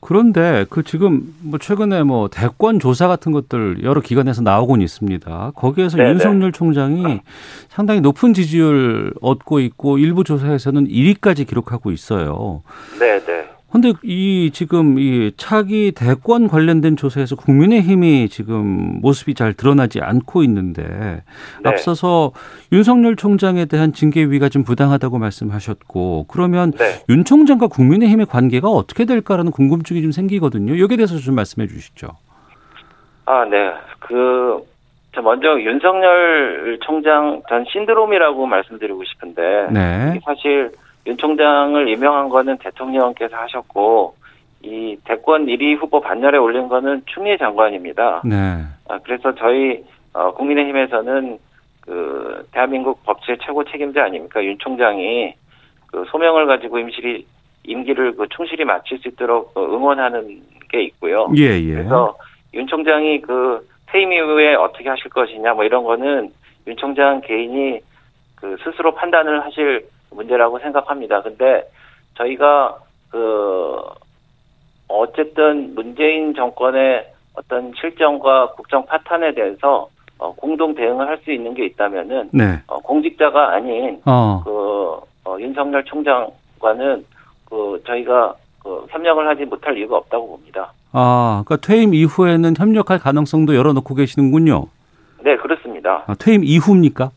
그런데 0.01 0.67
그 0.71 0.83
지금 0.83 1.35
뭐 1.41 1.59
최근에 1.59 2.03
뭐 2.03 2.29
대권 2.29 2.79
조사 2.79 3.09
같은 3.09 3.33
것들 3.33 3.83
여러 3.83 4.01
기관에서 4.01 4.43
나오곤 4.43 4.81
있습니다. 4.81 5.53
거기에서 5.55 5.97
네네. 5.97 6.11
윤석열 6.11 6.53
총장이 6.53 7.21
상당히 7.69 8.01
높은 8.01 8.33
지지율 8.33 9.13
얻고 9.21 9.61
있고 9.61 9.99
일부 9.99 10.23
조사에서는 10.23 10.89
1위까지 10.89 11.47
기록하고 11.47 11.91
있어요. 11.91 12.63
네, 12.99 13.19
네. 13.25 13.36
근데 13.73 13.93
이 14.05 14.51
지금 14.53 14.99
이 14.99 15.33
차기 15.37 15.93
대권 15.93 16.49
관련된 16.49 16.97
조사에서 16.97 17.37
국민의힘이 17.37 18.29
지금 18.29 19.01
모습이 19.03 19.35
잘 19.35 19.55
드러나지 19.55 20.01
않고 20.01 20.43
있는데 20.45 20.83
네. 21.63 21.69
앞서서 21.69 22.33
윤석열 22.73 23.17
총장에 23.17 23.65
대한 23.67 23.93
징계위가 23.93 24.49
좀 24.49 24.63
부당하다고 24.63 25.19
말씀하셨고 25.19 26.27
그러면 26.29 26.71
네. 26.73 27.05
윤 27.09 27.25
총장과 27.25 27.67
국민의힘의 27.67 28.27
관계가 28.27 28.69
어떻게 28.69 29.05
될까라는 29.05 29.51
궁금증이 29.51 30.01
좀 30.01 30.13
생기거든요. 30.13 30.79
여기에 30.79 30.97
대해서 30.97 31.17
좀 31.19 31.35
말씀해 31.35 31.67
주시죠. 31.67 32.09
아, 33.27 33.45
네. 33.45 33.73
그, 33.99 34.65
저 35.13 35.21
먼저 35.21 35.61
윤석열 35.61 36.79
총장 36.83 37.43
전 37.49 37.65
신드롬이라고 37.69 38.47
말씀드리고 38.47 39.03
싶은데, 39.05 39.69
네. 39.73 40.21
사실 40.25 40.71
윤 41.07 41.17
총장을 41.17 41.89
임명한 41.89 42.29
거는 42.29 42.59
대통령께서 42.59 43.37
하셨고, 43.37 44.15
이 44.63 44.97
대권 45.05 45.47
1위 45.47 45.77
후보 45.77 46.01
반열에 46.01 46.39
올린 46.39 46.69
거는 46.69 47.03
추미애 47.07 47.37
장관입니다. 47.37 48.23
네. 48.25 48.65
아, 48.89 48.99
그래서 49.05 49.35
저희 49.35 49.85
어, 50.13 50.33
국민의힘에서는 50.33 51.39
그 51.83 52.45
대한민국 52.51 53.05
법치의 53.05 53.39
최고 53.45 53.63
책임자 53.65 54.05
아닙니까 54.05 54.43
윤 54.45 54.59
총장이 54.59 55.35
그 55.87 56.05
소명을 56.11 56.47
가지고 56.47 56.79
임실이 56.81 57.25
임기를 57.65 58.17
그 58.17 58.27
충실히 58.31 58.65
마칠 58.65 58.99
수 58.99 59.09
있도록 59.09 59.57
어, 59.57 59.65
응원하는 59.65 60.43
게 60.69 60.83
있고요. 60.85 61.29
예, 61.37 61.61
예. 61.61 61.75
그래서 61.75 62.17
윤 62.55 62.67
총장이 62.67 63.21
그 63.21 63.67
퇴임 63.87 64.13
이후에 64.13 64.55
어떻게 64.55 64.89
하실 64.89 65.11
것이냐 65.11 65.55
뭐 65.55 65.65
이런 65.65 65.85
거는 65.85 66.33
윤 66.67 66.77
총장 66.77 67.21
개인이 67.21 67.79
그 68.35 68.57
스스로 68.65 68.95
판단을 68.95 69.45
하실 69.45 69.87
문제라고 70.17 70.59
생각합니다. 70.59 71.23
근데 71.23 71.63
저희가 72.17 72.79
그 73.11 73.77
어쨌든 74.89 75.75
문재인 75.75 76.35
정권의 76.35 77.07
어떤 77.35 77.73
실정과 77.79 78.53
국정 78.53 78.85
파탄에 78.87 79.35
대해서 79.35 79.89
어, 80.19 80.33
공동 80.35 80.75
대응을 80.75 81.07
할 81.07 81.19
수 81.25 81.31
있는 81.33 81.53
게 81.55 81.67
있다면은 81.67 82.31
네. 82.33 82.59
어, 82.67 82.79
공직자가 82.81 83.55
아닌 83.55 84.01
어. 84.07 84.43
그 84.45 85.31
어, 85.31 85.37
윤석열 85.41 85.85
총장과는 85.85 87.05
그 87.51 87.83
저희가 87.87 88.35
그 88.63 88.87
협력을 88.91 89.29
하지 89.29 89.45
못할 89.45 89.77
이유가 89.77 89.99
없다고 89.99 90.29
봅니다. 90.29 90.73
아, 90.93 91.43
그러니까 91.45 91.67
퇴임 91.67 91.93
이후에는 91.95 92.55
협력할 92.57 92.99
가능성도 92.99 93.55
열어놓고 93.55 93.95
계시는군요. 93.95 94.67
네, 95.23 95.37
그렇습니다. 95.37 96.05
아, 96.07 96.15
퇴임 96.19 96.43
이후입니까? 96.45 97.11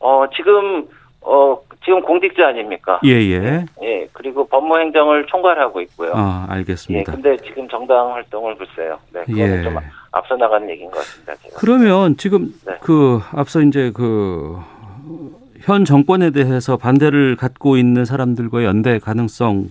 어, 0.00 0.24
지금 0.36 0.86
어, 1.22 1.58
지금 1.84 2.00
공직자 2.02 2.48
아닙니까? 2.48 3.00
예, 3.04 3.10
예. 3.10 3.64
예, 3.82 4.08
그리고 4.12 4.46
법무행정을 4.48 5.26
총괄하고 5.26 5.80
있고요. 5.82 6.12
아, 6.14 6.46
예, 6.50 6.54
알겠습니다. 6.54 7.12
근데 7.12 7.36
지금 7.38 7.68
정당 7.68 8.12
활동을 8.14 8.56
글쎄요. 8.56 8.98
네, 9.12 9.22
그거는 9.24 9.58
예. 9.58 9.62
좀 9.62 9.76
앞서 10.12 10.36
나가는 10.36 10.68
얘기인 10.68 10.90
것 10.90 10.98
같습니다. 10.98 11.34
제가. 11.36 11.56
그러면 11.58 12.16
지금 12.16 12.52
네. 12.66 12.74
그 12.80 13.20
앞서 13.32 13.60
이제 13.60 13.90
그 13.92 14.58
현 15.68 15.84
정권에 15.84 16.30
대해서 16.30 16.78
반대를 16.78 17.36
갖고 17.36 17.76
있는 17.76 18.06
사람들과 18.06 18.64
연대 18.64 18.98
가능성 18.98 19.70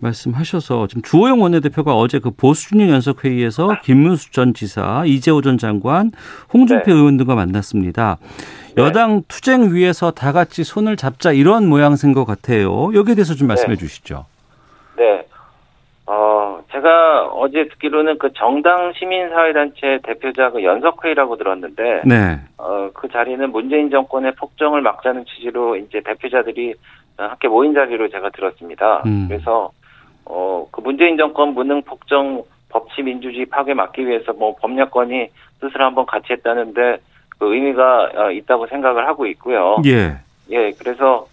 말씀하셔서 0.00 0.88
지금 0.88 1.02
주호영 1.02 1.40
원내대표가 1.40 1.94
어제 1.94 2.18
그 2.18 2.32
보수준영 2.32 2.88
연석회의에서 2.90 3.76
김문수 3.84 4.32
전 4.32 4.52
지사, 4.52 5.04
이재호 5.06 5.42
전 5.42 5.58
장관, 5.58 6.10
홍준표 6.52 6.90
네. 6.90 6.92
의원 6.92 7.16
등과 7.18 7.36
만났습니다. 7.36 8.18
네. 8.74 8.82
여당 8.82 9.22
투쟁 9.28 9.74
위에서 9.74 10.10
다 10.10 10.32
같이 10.32 10.64
손을 10.64 10.96
잡자 10.96 11.32
이런 11.32 11.68
모양새인 11.68 12.14
것 12.14 12.24
같아요. 12.24 12.94
여기에 12.94 13.16
대해서 13.16 13.34
좀 13.34 13.48
말씀해 13.48 13.76
주시죠. 13.76 14.24
네. 14.96 15.26
어, 16.06 16.62
제가 16.72 17.28
어제 17.28 17.68
듣기로는 17.68 18.18
그 18.18 18.32
정당 18.34 18.92
시민사회단체 18.94 20.00
대표자 20.02 20.50
그 20.50 20.64
연석회의라고 20.64 21.36
들었는데, 21.36 22.02
네. 22.04 22.40
어, 22.58 22.90
그 22.92 23.08
자리는 23.08 23.50
문재인 23.50 23.90
정권의 23.90 24.34
폭정을 24.34 24.80
막자는 24.80 25.24
취지로 25.26 25.76
이제 25.76 26.00
대표자들이 26.00 26.74
함께 27.16 27.48
모인 27.48 27.74
자리로 27.74 28.08
제가 28.08 28.30
들었습니다. 28.30 29.02
음. 29.06 29.26
그래서, 29.28 29.70
어, 30.24 30.66
그 30.70 30.80
문재인 30.80 31.16
정권 31.16 31.54
무능 31.54 31.82
폭정 31.82 32.42
법치 32.70 33.02
민주주의 33.02 33.44
파괴 33.46 33.74
막기 33.74 34.06
위해서 34.06 34.32
뭐 34.32 34.56
법률권이 34.56 35.28
뜻을 35.60 35.80
한번 35.80 36.06
같이 36.06 36.32
했다는데 36.32 36.98
그 37.42 37.52
의미가 37.52 38.10
어, 38.14 38.30
있다고 38.30 38.68
생각을 38.68 39.08
하고 39.08 39.26
있고요. 39.26 39.78
예. 39.84 40.16
예, 40.50 40.70
그래서 40.78 41.26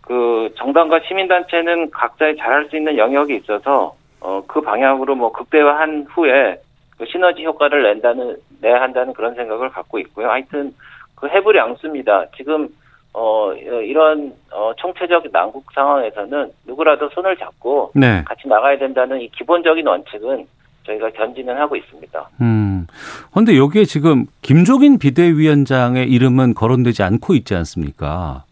그 0.00 0.48
정당과 0.56 1.00
시민단체는 1.06 1.90
각자의 1.90 2.38
잘할 2.38 2.64
수 2.70 2.78
있는 2.78 2.96
영역이 2.96 3.36
있어서 3.36 3.94
어, 4.20 4.42
그 4.46 4.62
방향으로 4.62 5.14
뭐 5.16 5.30
극대화한 5.30 6.06
후에 6.08 6.58
그 6.96 7.04
시너지 7.04 7.44
효과를 7.44 7.82
낸다는 7.82 8.38
내야 8.62 8.80
한다는 8.80 9.12
그런 9.12 9.34
생각을 9.34 9.68
갖고 9.68 9.98
있고요. 9.98 10.30
하여튼 10.30 10.74
그 11.14 11.28
해불이 11.28 11.60
앙수입니다. 11.60 12.28
지금 12.34 12.68
어 13.12 13.52
이런 13.52 14.32
어 14.50 14.72
총체적 14.78 15.24
난국 15.30 15.66
상황에서는 15.74 16.52
누구라도 16.66 17.10
손을 17.10 17.36
잡고 17.36 17.92
네. 17.94 18.22
같이 18.24 18.48
나가야 18.48 18.78
된다는 18.78 19.20
이 19.20 19.28
기본적인 19.28 19.86
원칙은 19.86 20.46
저희가 20.88 21.10
견지는 21.10 21.56
하고 21.56 21.76
있습니다. 21.76 22.30
음. 22.40 22.86
근데 23.32 23.56
여기에 23.56 23.84
지금 23.84 24.26
김종인 24.42 24.98
비대위원장의 24.98 26.10
이름은 26.10 26.54
거론되지 26.54 27.02
않고 27.02 27.34
있지 27.34 27.54
않습니까? 27.54 28.44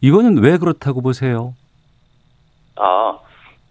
이거는 0.00 0.42
왜 0.42 0.58
그렇다고 0.58 1.00
보세요? 1.00 1.54
아, 2.76 3.18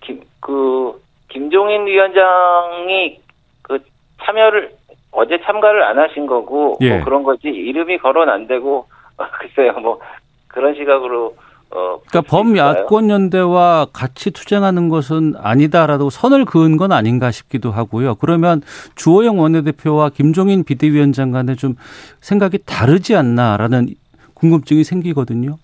김, 0.01 0.21
그, 0.39 1.01
김종인 1.27 1.85
위원장이 1.85 3.19
그 3.61 3.79
참여를, 4.23 4.71
어제 5.11 5.39
참가를 5.43 5.83
안 5.83 5.97
하신 5.97 6.27
거고, 6.27 6.77
예. 6.81 6.95
뭐 6.95 7.05
그런 7.05 7.23
거지, 7.23 7.47
이름이 7.47 7.97
거론 7.97 8.29
안 8.29 8.47
되고, 8.47 8.87
글쎄요, 9.39 9.73
뭐, 9.73 9.99
그런 10.47 10.75
시각으로, 10.75 11.35
어. 11.71 11.99
그러니까 12.07 12.21
볼수 12.21 12.53
있을까요? 12.53 12.73
범야권 12.73 13.09
연대와 13.09 13.87
같이 13.93 14.31
투쟁하는 14.31 14.89
것은 14.89 15.35
아니다라고 15.37 16.09
선을 16.09 16.45
그은 16.45 16.77
건 16.77 16.91
아닌가 16.91 17.31
싶기도 17.31 17.71
하고요. 17.71 18.15
그러면 18.15 18.61
주호영 18.95 19.39
원내대표와 19.39 20.09
김종인 20.09 20.63
비대위원장 20.63 21.31
간에 21.31 21.55
좀 21.55 21.75
생각이 22.21 22.59
다르지 22.65 23.15
않나라는 23.15 23.87
궁금증이 24.33 24.83
생기거든요. 24.83 25.57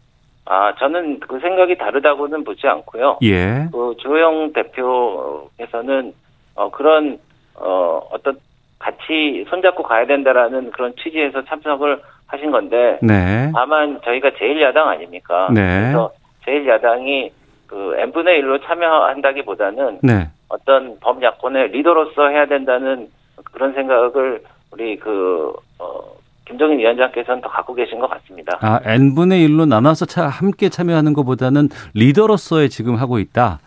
아, 0.45 0.75
저는 0.75 1.21
그 1.21 1.39
생각이 1.39 1.75
다르다고는 1.77 2.43
보지 2.43 2.67
않고요. 2.67 3.17
예. 3.23 3.67
그 3.71 3.95
조영 3.97 4.53
대표께서는, 4.53 6.13
어, 6.53 6.69
그런, 6.69 7.17
어, 7.55 7.99
어떤, 8.11 8.37
같이 8.79 9.45
손잡고 9.49 9.83
가야 9.83 10.05
된다라는 10.05 10.71
그런 10.71 10.93
취지에서 11.01 11.43
참석을 11.45 12.01
하신 12.27 12.51
건데, 12.51 12.99
네. 13.01 13.51
다만 13.53 13.99
저희가 14.03 14.31
제1야당 14.31 14.77
아닙니까? 14.87 15.49
네. 15.53 15.61
그래서 15.61 16.11
제1야당이 16.45 17.31
그 17.67 17.95
n분의 17.97 18.41
1로 18.41 18.63
참여한다기보다는 18.63 19.99
네. 20.03 20.29
어떤 20.49 20.99
범야권의 20.99 21.69
리더로서 21.69 22.29
해야 22.29 22.45
된다는 22.45 23.07
그런 23.51 23.73
생각을 23.73 24.43
우리 24.71 24.97
그, 24.97 25.53
어, 25.79 26.15
김정인 26.47 26.77
위원장께서는 26.79 27.41
더 27.41 27.49
갖고 27.49 27.73
계신 27.73 27.99
것 27.99 28.07
같습니다. 28.09 28.57
아, 28.61 28.79
n분의 28.83 29.47
1로 29.47 29.67
나눠서 29.67 30.05
차, 30.05 30.27
함께 30.27 30.69
참여하는 30.69 31.13
것보다는 31.13 31.69
리더로서의 31.95 32.69
지금 32.69 32.95
하고 32.95 33.17
있다. 33.17 33.59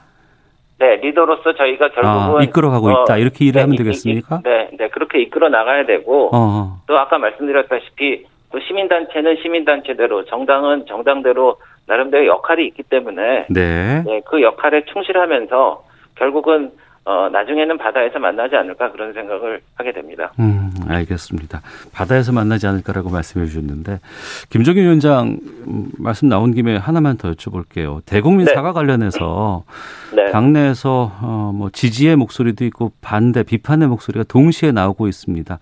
네, 0.78 0.96
리더로서 0.96 1.54
저희가 1.54 1.88
결국은 1.88 2.40
아, 2.40 2.42
이끌어가고 2.42 2.90
있다. 2.90 3.16
이렇게 3.16 3.44
이해를 3.44 3.62
하면 3.62 3.76
되겠습니까? 3.76 4.40
네, 4.44 4.70
네, 4.78 4.88
그렇게 4.88 5.20
이끌어 5.20 5.48
나가야 5.48 5.86
되고 5.86 6.30
어. 6.32 6.80
또 6.86 6.98
아까 6.98 7.18
말씀드렸다시피 7.18 8.24
또 8.52 8.60
시민단체는 8.60 9.36
시민단체대로 9.42 10.24
정당은 10.26 10.86
정당대로 10.86 11.56
나름대로 11.86 12.26
역할이 12.26 12.66
있기 12.68 12.84
때문에 12.84 13.46
네. 13.50 14.02
네, 14.04 14.20
그 14.24 14.40
역할에 14.42 14.84
충실하면서 14.84 15.82
결국은 16.14 16.70
어, 17.08 17.26
나중에는 17.30 17.78
바다에서 17.78 18.18
만나지 18.18 18.54
않을까 18.54 18.92
그런 18.92 19.14
생각을 19.14 19.62
하게 19.76 19.92
됩니다. 19.92 20.30
음, 20.38 20.70
알겠습니다. 20.86 21.62
바다에서 21.90 22.32
만나지 22.32 22.66
않을까라고 22.66 23.08
말씀해 23.08 23.46
주셨는데 23.46 23.98
김종인 24.50 24.84
위원장 24.84 25.38
음, 25.66 25.90
말씀 25.96 26.28
나온 26.28 26.52
김에 26.52 26.76
하나만 26.76 27.16
더 27.16 27.32
여쭤볼게요. 27.32 28.02
대국민 28.04 28.44
네. 28.44 28.52
사과 28.52 28.74
관련해서 28.74 29.64
네. 30.14 30.30
당내에서 30.30 31.12
어, 31.22 31.52
뭐 31.54 31.70
지지의 31.70 32.16
목소리도 32.16 32.66
있고 32.66 32.92
반대 33.00 33.42
비판의 33.42 33.88
목소리가 33.88 34.24
동시에 34.28 34.70
나오고 34.72 35.08
있습니다. 35.08 35.58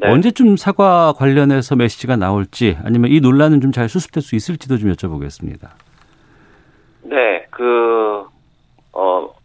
네. 0.00 0.08
언제쯤 0.08 0.56
사과 0.56 1.12
관련해서 1.12 1.76
메시지가 1.76 2.16
나올지 2.16 2.78
아니면 2.82 3.10
이 3.10 3.20
논란은 3.20 3.60
좀 3.60 3.72
잘 3.72 3.90
수습될 3.90 4.22
수 4.22 4.36
있을지도 4.36 4.78
좀 4.78 4.90
여쭤보겠습니다. 4.94 5.68
네, 7.02 7.44
그, 7.50 8.24
어, 8.92 9.28
그 9.28 9.37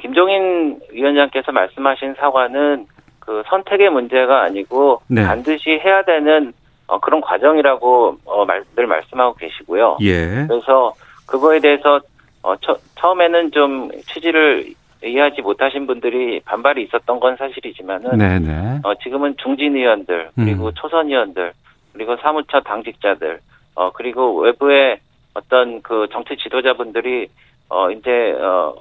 김종인 0.00 0.80
위원장께서 0.92 1.52
말씀하신 1.52 2.14
사과는 2.14 2.86
그 3.18 3.42
선택의 3.46 3.90
문제가 3.90 4.42
아니고 4.42 5.02
네. 5.08 5.24
반드시 5.24 5.70
해야 5.70 6.02
되는 6.02 6.52
어, 6.86 6.98
그런 6.98 7.20
과정이라고 7.20 8.16
어, 8.24 8.44
말, 8.44 8.64
늘 8.74 8.86
말씀하고 8.86 9.34
계시고요. 9.34 9.98
예. 10.00 10.46
그래서 10.48 10.92
그거에 11.26 11.60
대해서 11.60 12.00
어, 12.42 12.56
처, 12.56 12.76
처음에는 12.96 13.52
좀 13.52 13.90
취지를 14.06 14.74
이해하지 15.04 15.42
못하신 15.42 15.86
분들이 15.86 16.40
반발이 16.40 16.82
있었던 16.82 17.20
건 17.20 17.36
사실이지만은 17.36 18.18
네네. 18.18 18.80
어, 18.82 18.94
지금은 18.96 19.36
중진 19.36 19.76
의원들 19.76 20.30
그리고 20.34 20.66
음. 20.66 20.72
초선 20.74 21.06
의원들 21.06 21.52
그리고 21.92 22.16
사무처 22.16 22.60
당직자들 22.60 23.40
어 23.74 23.90
그리고 23.92 24.40
외부의 24.40 24.98
어떤 25.34 25.80
그 25.82 26.06
정치 26.12 26.36
지도자분들이 26.36 27.28
어 27.68 27.90
이제 27.90 28.32
어 28.40 28.74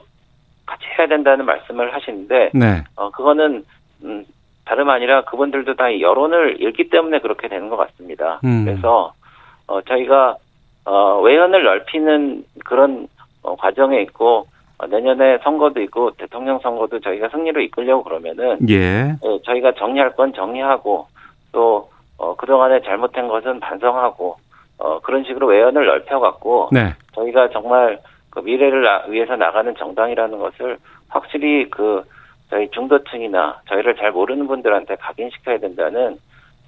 같이 0.70 0.86
해야 0.98 1.08
된다는 1.08 1.46
말씀을 1.46 1.94
하시는데 1.94 2.52
네. 2.54 2.84
어 2.96 3.10
그거는 3.10 3.64
음 4.04 4.26
다름 4.66 4.90
아니라 4.90 5.24
그분들도 5.26 5.76
다 5.76 6.00
여론을 6.00 6.62
읽기 6.62 6.90
때문에 6.90 7.20
그렇게 7.20 7.48
되는 7.48 7.70
것 7.70 7.78
같습니다. 7.78 8.40
음. 8.44 8.66
그래서 8.66 9.14
어 9.68 9.82
저희가 9.82 10.38
어 10.86 11.22
외연을 11.22 11.64
넓히는 11.64 12.44
그런 12.66 13.08
어, 13.42 13.56
과정에 13.56 14.02
있고 14.02 14.46
어, 14.78 14.88
내년에 14.88 15.40
선거도 15.44 15.82
있고 15.82 16.12
대통령 16.12 16.60
선거도 16.60 17.00
저희가 17.00 17.30
승리로 17.30 17.62
이끌려고 17.62 18.04
그러면은 18.04 18.58
예. 18.70 19.16
예, 19.24 19.40
저희가 19.44 19.74
정리할 19.74 20.16
건 20.16 20.34
정리하고 20.34 21.08
또 21.52 21.90
어, 22.18 22.36
그동안에 22.36 22.82
잘못된 22.82 23.28
것은 23.28 23.60
반성하고 23.60 24.38
어, 24.78 25.00
그런 25.00 25.24
식으로 25.24 25.48
외연을 25.48 25.86
넓혀갖고 25.86 26.70
네. 26.72 26.94
저희가 27.14 27.50
정말 27.50 28.00
그 28.30 28.40
미래를 28.40 28.84
나- 28.84 29.04
위해서 29.08 29.36
나가는 29.36 29.74
정당이라는 29.76 30.38
것을 30.38 30.78
확실히 31.10 31.70
그 31.70 32.04
저희 32.50 32.70
중도층이나 32.72 33.62
저희를 33.70 33.96
잘 33.96 34.12
모르는 34.12 34.48
분들한테 34.48 34.96
각인시켜야 34.96 35.60
된다는 35.60 36.18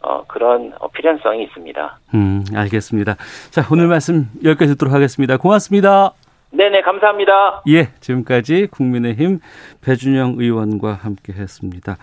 어, 0.03 0.23
그런 0.27 0.73
어, 0.79 0.87
필연성이 0.87 1.43
있습니다. 1.43 1.99
음, 2.15 2.43
알겠습니다. 2.55 3.15
자, 3.51 3.61
오늘 3.71 3.87
말씀 3.87 4.29
여기까지 4.43 4.73
듣도록 4.73 4.93
하겠습니다. 4.93 5.37
고맙습니다. 5.37 6.13
네네, 6.53 6.81
감사합니다. 6.81 7.63
예, 7.69 7.91
지금까지 8.01 8.67
국민의힘 8.71 9.39
배준영 9.79 10.35
의원과 10.37 10.93
함께 10.93 11.31
했습니다. 11.31 11.95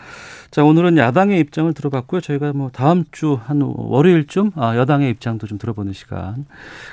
자, 0.51 0.65
오늘은 0.65 0.97
야당의 0.97 1.39
입장을 1.41 1.73
들어봤고요. 1.75 2.23
저희가 2.23 2.55
뭐 2.55 2.71
다음 2.73 3.05
주 3.13 3.37
한 3.37 3.61
월요일쯤 3.63 4.53
아, 4.57 4.75
여당의 4.77 5.11
입장도 5.11 5.47
좀 5.47 5.59
들어보는 5.59 5.93
시간 5.93 6.47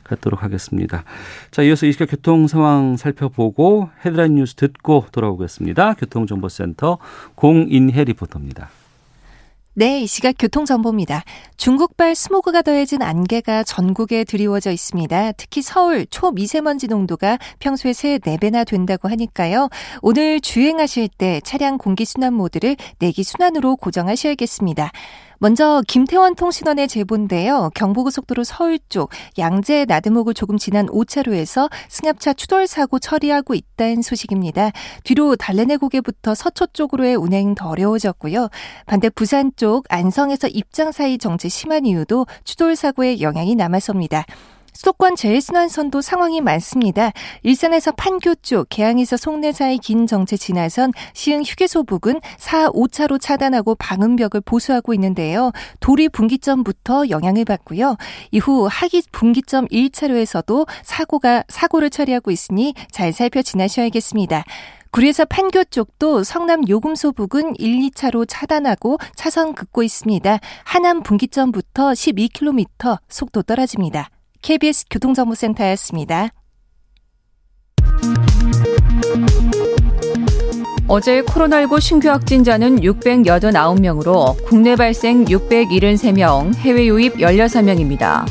갖도록 0.04 0.44
하겠습니다. 0.44 1.06
자, 1.52 1.64
이어서 1.64 1.86
이 1.86 1.94
시각 1.94 2.10
교통 2.12 2.48
상황 2.48 2.98
살펴보고 2.98 3.90
헤드라인 4.06 4.36
뉴스 4.36 4.56
듣고 4.56 5.06
돌아오겠습니다. 5.14 5.94
교통정보센터 5.94 6.98
공인혜 7.36 8.04
리포터입니다. 8.04 8.70
네, 9.78 10.00
이 10.00 10.08
시각 10.08 10.36
교통정보입니다. 10.40 11.26
중국발 11.58 12.16
스모그가 12.16 12.62
더해진 12.62 13.02
안개가 13.02 13.64
전국에 13.64 14.24
드리워져 14.24 14.72
있습니다. 14.72 15.34
특히 15.34 15.62
서울 15.62 16.06
초미세먼지 16.06 16.88
농도가 16.88 17.38
평소에 17.60 17.92
3, 17.92 18.20
4배나 18.20 18.66
된다고 18.66 19.10
하니까요. 19.10 19.68
오늘 20.02 20.40
주행하실 20.40 21.10
때 21.18 21.42
차량 21.44 21.78
공기순환 21.78 22.34
모드를 22.34 22.78
내기 23.00 23.24
순환으로 23.24 23.76
고정하셔야겠습니다. 23.76 24.94
먼저 25.40 25.82
김태원 25.88 26.36
통신원의 26.36 26.88
제보인데요. 26.88 27.72
경부고속도로 27.76 28.44
서울 28.44 28.80
쪽 28.90 29.10
양재 29.38 29.86
나들목을 29.86 30.34
조금 30.34 30.58
지난 30.58 30.88
5차로에서 30.88 31.70
승합차 31.90 32.34
추돌 32.34 32.68
사고 32.68 33.00
처리하고 33.00 33.54
있다는 33.54 34.02
소식입니다. 34.02 34.72
뒤로 35.04 35.36
달래내 35.36 35.78
고개부터 35.78 36.36
서초 36.36 36.68
쪽으로의 36.68 37.16
운행 37.16 37.56
더 37.56 37.70
어려워졌고요. 37.70 38.50
반대 38.86 39.10
부산 39.10 39.52
쪽 39.56 39.86
안성에서 39.90 40.48
입장 40.48 40.92
사이 40.92 41.18
정체 41.18 41.50
심한 41.50 41.86
이유도 41.86 42.26
추돌 42.44 42.76
사고의 42.76 43.22
영향이 43.22 43.56
남아섭니다. 43.56 44.26
수도권 44.76 45.16
제일순환선도 45.16 46.02
상황이 46.02 46.42
많습니다. 46.42 47.12
일산에서 47.44 47.94
판교 47.94 48.36
쪽, 48.36 48.68
개항에서 48.70 49.16
송내 49.18 49.54
사이 49.54 49.78
긴 49.78 50.06
정체 50.06 50.36
지나선 50.36 50.92
시흥 51.14 51.44
휴게소 51.44 51.86
부근 51.86 52.20
4, 52.38 52.70
5차로 52.70 53.20
차단하고 53.20 53.76
방음벽을 53.76 54.42
보수하고 54.42 54.94
있는데요. 54.94 55.52
도리 55.80 56.10
분기점부터 56.10 57.10
영향을 57.10 57.46
받고요. 57.46 57.96
이후 58.32 58.68
하기 58.70 59.04
분기점 59.12 59.68
1차로에서도 59.70 60.68
사고가 60.84 61.44
사고를 61.48 61.90
처리하고 61.90 62.32
있으니 62.32 62.74
잘 62.92 63.14
살펴 63.14 63.42
지나셔야겠습니다. 63.42 64.44
구리에서 64.92 65.26
판교 65.26 65.66
쪽도 65.66 66.24
성남 66.24 66.68
요금소 66.68 67.14
부근 67.14 67.54
1, 67.58 67.90
2차로 67.90 68.26
차단하고 68.28 68.98
차선 69.16 69.54
긋고 69.54 69.84
있습니다. 69.84 70.40
하남 70.64 71.04
분기점부터 71.04 71.92
12km 71.92 73.00
속도 73.10 73.42
떨어집니다. 73.42 74.10
KBS 74.46 74.86
교통정보센터였습니다. 74.92 76.30
어제 80.88 81.24
코로나19 81.24 81.82
신규 81.82 82.10
확진자는 82.10 82.82
689명으로 82.82 84.36
국내 84.46 84.76
발생 84.76 85.26
673명, 85.26 86.54
해외 86.58 86.86
유입 86.86 87.16
16명입니다. 87.16 88.24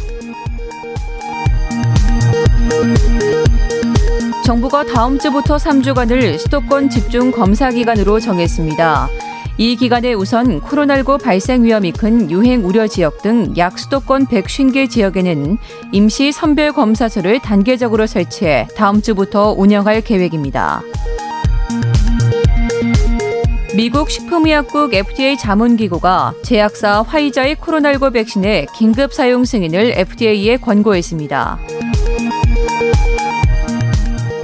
정부가 4.44 4.85
다음 4.85 5.18
주부터 5.18 5.57
3주간을 5.57 6.38
수도권 6.38 6.90
집중 6.90 7.33
검사 7.33 7.70
기간으로 7.70 8.20
정했습니다. 8.20 9.09
이 9.57 9.77
기간에 9.77 10.14
우선 10.14 10.61
코로나19 10.61 11.23
발생 11.23 11.62
위험이 11.62 11.93
큰 11.93 12.29
유행 12.31 12.67
우려 12.67 12.88
지역 12.88 13.23
등 13.23 13.55
약 13.57 13.79
수도권 13.79 14.27
150개 14.27 14.90
지역에는 14.90 15.59
임시 15.93 16.33
선별 16.33 16.73
검사소를 16.73 17.40
단계적으로 17.40 18.07
설치해 18.07 18.67
다음 18.77 19.01
주부터 19.01 19.55
운영할 19.57 20.01
계획입니다. 20.01 20.83
미국 23.77 24.11
식품의약국 24.11 24.95
FDA 24.95 25.37
자문기구가 25.37 26.35
제약사 26.43 27.03
화이자의 27.03 27.57
코로나19 27.57 28.12
백신의 28.12 28.67
긴급 28.77 29.12
사용 29.12 29.45
승인을 29.45 29.95
FDA에 29.97 30.59
권고했습니다. 30.59 31.59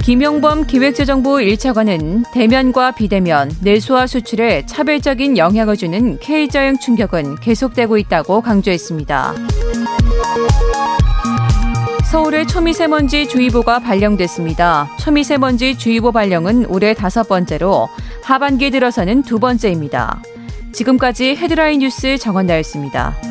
김용범 0.03 0.65
기획재정부 0.65 1.37
1차관은 1.37 2.23
대면과 2.33 2.91
비대면, 2.91 3.51
내수와 3.61 4.07
수출에 4.07 4.65
차별적인 4.65 5.37
영향을 5.37 5.77
주는 5.77 6.19
K자형 6.19 6.79
충격은 6.79 7.35
계속되고 7.35 7.97
있다고 7.99 8.41
강조했습니다. 8.41 9.35
서울에 12.11 12.45
초미세먼지 12.45 13.27
주의보가 13.27 13.79
발령됐습니다. 13.79 14.89
초미세먼지 14.99 15.77
주의보 15.77 16.11
발령은 16.11 16.65
올해 16.65 16.93
다섯 16.95 17.27
번째로 17.29 17.87
하반기 18.23 18.71
들어서는 18.71 19.21
두 19.21 19.39
번째입니다. 19.39 20.21
지금까지 20.73 21.35
헤드라인 21.35 21.79
뉴스 21.79 22.17
정원나였습니다. 22.17 23.30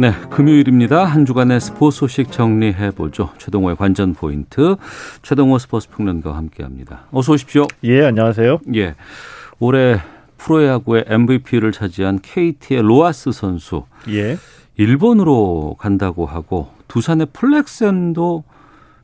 네, 0.00 0.14
금요일입니다. 0.30 1.04
한 1.04 1.26
주간의 1.26 1.60
스포츠 1.60 1.98
소식 1.98 2.32
정리해 2.32 2.90
보죠. 2.90 3.34
최동호의 3.36 3.76
관전 3.76 4.14
포인트, 4.14 4.76
최동호 5.20 5.58
스포츠 5.58 5.90
평론가와 5.90 6.38
함께합니다. 6.38 7.02
어서 7.10 7.34
오십시오. 7.34 7.66
예, 7.84 8.06
안녕하세요. 8.06 8.60
예, 8.76 8.94
올해 9.58 9.98
프로야구의 10.38 11.04
MVP를 11.06 11.72
차지한 11.72 12.20
KT의 12.22 12.80
로하스 12.80 13.32
선수. 13.32 13.84
예. 14.08 14.38
일본으로 14.78 15.76
간다고 15.78 16.24
하고 16.24 16.70
두산의 16.88 17.26
플렉센도 17.34 18.44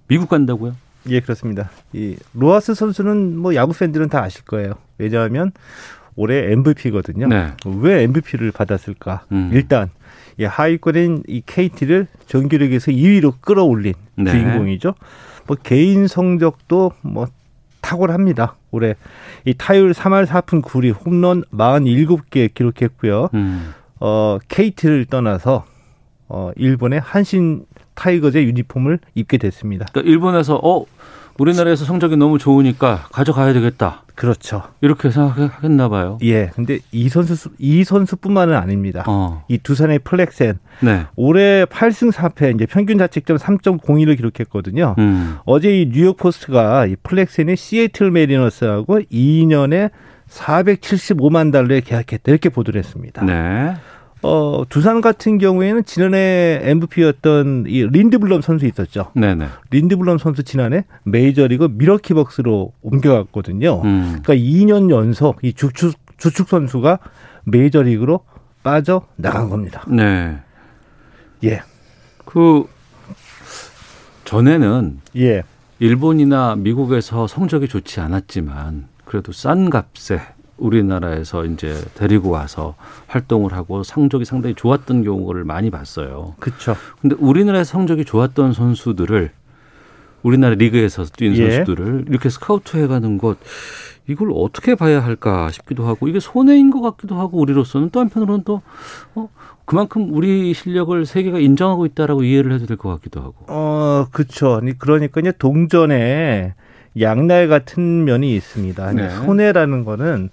미국 0.09 0.31
간다고요? 0.31 0.77
예, 1.11 1.21
그렇습니다. 1.21 1.69
이 1.93 2.17
로하스 2.33 2.73
선수는 2.73 3.37
뭐 3.37 3.55
야구 3.55 3.75
팬들은 3.79 4.09
다 4.09 4.23
아실 4.23 4.47
거예요. 4.47 4.73
왜냐하면 4.97 5.53
올해 6.15 6.51
MVP거든요. 6.53 7.27
네. 7.27 7.53
왜 7.67 8.05
MVP를 8.05 8.51
받았을까? 8.51 9.27
음. 9.33 9.51
일단 9.53 9.91
이 10.39 10.45
하위권인 10.45 11.25
이 11.29 11.43
KT를 11.45 12.07
정규리그에서 12.27 12.93
2위로 12.93 13.41
끌어올린 13.41 13.95
네. 14.17 14.31
주인공이죠. 14.31 14.95
뭐 15.47 15.57
개인 15.63 16.07
성적도 16.07 16.93
뭐 17.03 17.27
탁월합니다. 17.81 18.57
올해 18.71 18.95
이 19.45 19.55
타율 19.55 19.93
3할 19.93 20.27
4푼 20.27 20.63
9리 20.63 20.95
홈런 21.05 21.43
47개 21.53 22.53
기록했고요. 22.53 23.29
음. 23.35 23.73
어, 24.01 24.39
KT를 24.49 25.07
떠나서 25.07 25.65
어, 26.29 26.51
일본의 26.57 27.01
한신 27.01 27.65
타이거즈의 27.95 28.47
유니폼을 28.47 28.99
입게 29.15 29.39
됐습니다. 29.39 29.87
그러니까 29.93 30.11
일본에서 30.11 30.61
어 30.63 30.85
우리나라에서 31.39 31.85
성적이 31.85 32.17
너무 32.17 32.39
좋으니까 32.39 33.07
가져가야 33.13 33.53
되겠다. 33.53 34.03
그렇죠. 34.15 34.63
이렇게 34.81 35.11
생각했나 35.11 35.89
봐요. 35.89 36.19
예. 36.23 36.51
근데 36.55 36.79
이 36.91 37.09
선수 37.09 37.51
이 37.59 37.85
선수뿐만은 37.85 38.57
아닙니다. 38.57 39.05
어. 39.07 39.45
이 39.49 39.59
두산의 39.59 40.01
플렉센 40.01 40.59
네. 40.81 41.07
올해 41.17 41.67
8승 41.67 42.13
4패 42.13 42.55
이제 42.55 42.67
평균 42.67 42.97
자책점 42.99 43.37
3.02를 43.37 44.17
기록했거든요. 44.17 44.95
음. 44.99 45.37
어제 45.45 45.81
이 45.83 45.91
뉴욕 45.91 46.17
포스트가 46.17 46.87
이 46.87 46.97
플렉센의 47.03 47.57
시애틀 47.57 48.11
매리너스하고 48.11 49.01
2년에 49.01 49.91
475만 50.31 51.53
달러에 51.53 51.81
계약했다 51.81 52.23
이렇게 52.27 52.49
보도를 52.49 52.79
했습니다. 52.79 53.25
네. 53.25 53.75
어, 54.27 54.65
두산 54.69 55.01
같은 55.01 55.39
경우에는 55.39 55.85
지난해 55.85 56.59
MVP였던 56.61 57.67
이 57.69 57.87
린드블럼 57.87 58.43
선수 58.43 58.67
있었죠. 58.67 59.13
네네. 59.15 59.47
린드블럼 59.71 60.19
선수 60.19 60.43
지난해 60.43 60.85
메이저리그 61.05 61.69
미러키 61.71 62.13
벅스로 62.15 62.73
옮겨갔거든요. 62.83 63.83
음. 63.85 64.19
그러니까 64.25 64.35
2년 64.35 64.91
연속 64.91 65.39
이 65.43 65.53
주축 65.53 65.95
주축 66.17 66.49
선수가 66.49 66.99
메이저리그로 67.45 68.21
빠져 68.65 69.07
나간 69.15 69.49
겁니다. 69.49 69.85
네. 69.87 70.39
예. 71.45 71.63
그 72.25 72.65
전에는 74.25 75.03
예. 75.19 75.45
일본이나 75.79 76.57
미국에서 76.57 77.29
성적이 77.29 77.69
좋지 77.69 78.01
않았지만 78.01 78.89
그래도 79.05 79.31
싼 79.31 79.71
값에 79.71 80.21
우리나라에서 80.59 81.45
이제 81.45 81.75
데리고 81.95 82.31
와서 82.31 82.75
활동을 83.07 83.53
하고 83.53 83.83
성적이 83.83 84.25
상당히 84.25 84.55
좋았던 84.55 85.05
경우를 85.05 85.45
많이 85.45 85.71
봤어요. 85.71 86.35
그렇죠. 86.41 86.75
근데 87.01 87.17
우리나라에서 87.19 87.73
성적이 87.73 88.05
좋았던 88.05 88.53
선수들을 88.53 89.31
우리나라 90.23 90.55
리그에서 90.55 91.05
뛴 91.05 91.37
예. 91.37 91.51
선수들을 91.51 92.07
이렇게 92.09 92.29
스카우트 92.31 92.77
해가는 92.79 93.19
것 93.19 93.39
이걸 94.09 94.31
어떻게 94.35 94.75
봐야 94.75 95.05
할까 95.05 95.51
싶기도 95.51 95.87
하고 95.87 96.09
이게 96.09 96.21
손해인 96.21 96.71
것 96.71 96.81
같기도 96.81 97.17
하고 97.17 97.39
우리로서는 97.39 97.91
또 97.91 98.01
한편으로는 98.01 98.45
또 98.45 98.63
어, 99.15 99.29
그만큼 99.65 100.09
우리 100.15 100.55
실력을 100.55 101.05
세계가 101.05 101.39
인정하고 101.41 101.87
있다라고 101.87 102.23
이해를 102.23 102.53
해도 102.53 102.67
될 102.67 102.77
것 102.77 102.89
같기도 102.91 103.21
하고. 103.21 103.35
어, 103.49 104.07
그렇죠. 104.13 104.61
그러니까 104.79 105.21
이제 105.21 105.33
동전에 105.33 106.55
양날 107.01 107.49
같은 107.49 108.05
면이 108.05 108.35
있습니다. 108.37 108.93
네. 108.93 109.11
손해라는 109.11 109.85
거는 109.85 110.31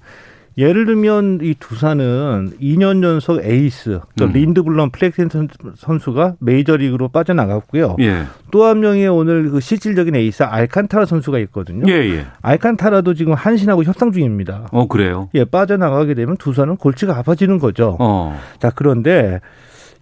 예를 0.56 0.86
들면 0.86 1.39
이 1.41 1.56
두산은 1.60 2.52
2년 2.62 3.02
연속 3.02 3.43
에이스, 3.43 4.02
또 4.15 4.26
음. 4.26 4.34
린드블럼 4.34 4.91
플렉센 4.91 5.30
선- 5.30 5.49
선수가 5.76 6.36
메이저리그로 6.39 7.08
빠져나갔고요. 7.08 7.95
예, 8.02 8.26
또한 8.52 8.80
명의 8.80 9.08
오늘 9.08 9.49
그 9.49 9.60
실질적인 9.60 10.15
에이스 10.15 10.43
알칸타라 10.43 11.06
선수가 11.08 11.39
있거든요. 11.39 11.91
예, 11.91 11.93
예. 12.17 12.26
알칸타라도 12.43 13.15
지금 13.15 13.34
한신하고 13.34 13.84
협상 13.84 14.12
중입니다. 14.12 14.67
어 14.71 14.88
그래요. 14.88 15.28
예, 15.34 15.43
빠져나가게 15.43 16.13
되면 16.13 16.38
두산은 16.38 16.78
골치가 16.78 17.17
아파지는 17.17 17.58
거죠. 17.58 17.97
어, 17.99 18.39
자, 18.60 18.71
그런데 18.76 19.39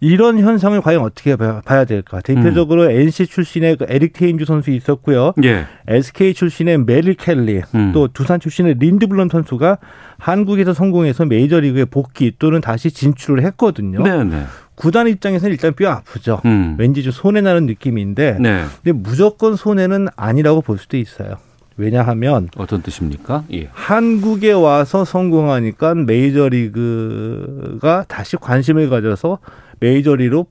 이런 0.04 0.40
현상을 0.40 0.82
과연 0.82 1.02
어떻게 1.04 1.36
봐- 1.36 1.62
봐야 1.64 1.86
될까? 1.86 2.22
대표적으로 2.22 2.86
음. 2.86 2.90
NC 2.90 3.28
출신의 3.28 3.76
그 3.78 3.86
에릭 3.88 4.14
테임즈 4.14 4.46
선수 4.46 4.72
있었고요. 4.72 5.34
예, 5.44 5.68
SK 5.88 6.34
출신의 6.34 6.80
메릴 6.86 7.14
켈리, 7.14 7.62
음. 7.76 7.92
또 7.94 8.08
두산 8.08 8.40
출신의 8.40 8.78
린드블럼 8.80 9.30
선수가 9.30 9.78
한국에서 10.18 10.74
성공해서 10.74 11.26
메이저리그에 11.26 11.86
복귀 11.86 12.32
또는 12.40 12.62
다시 12.62 12.90
진출을 12.90 13.44
했거든요. 13.46 14.02
네, 14.02 14.24
네. 14.24 14.44
구단 14.74 15.08
입장에서는 15.08 15.52
일단 15.54 15.76
뼈 15.76 15.92
아프죠. 15.92 16.42
음, 16.46 16.76
왠지 16.80 17.04
좀 17.04 17.12
손해 17.12 17.42
나는 17.42 17.68
느낌인데, 17.68 18.38
네. 18.40 18.64
근데 18.84 18.98
무조건 18.98 19.56
손해는 19.56 20.08
아니라고 20.16 20.62
볼 20.62 20.80
수도 20.80 20.98
있어요. 20.98 21.36
왜냐하면 21.78 22.50
어떤 22.58 22.82
뜻입니까? 22.82 23.44
예. 23.54 23.70
한국에 23.72 24.52
와서 24.52 25.06
성공하니까 25.06 25.94
메이저리그가 25.96 28.06
다시 28.08 28.36
관심을 28.38 28.90
가져서 28.90 29.38
메이저리로 29.82 30.46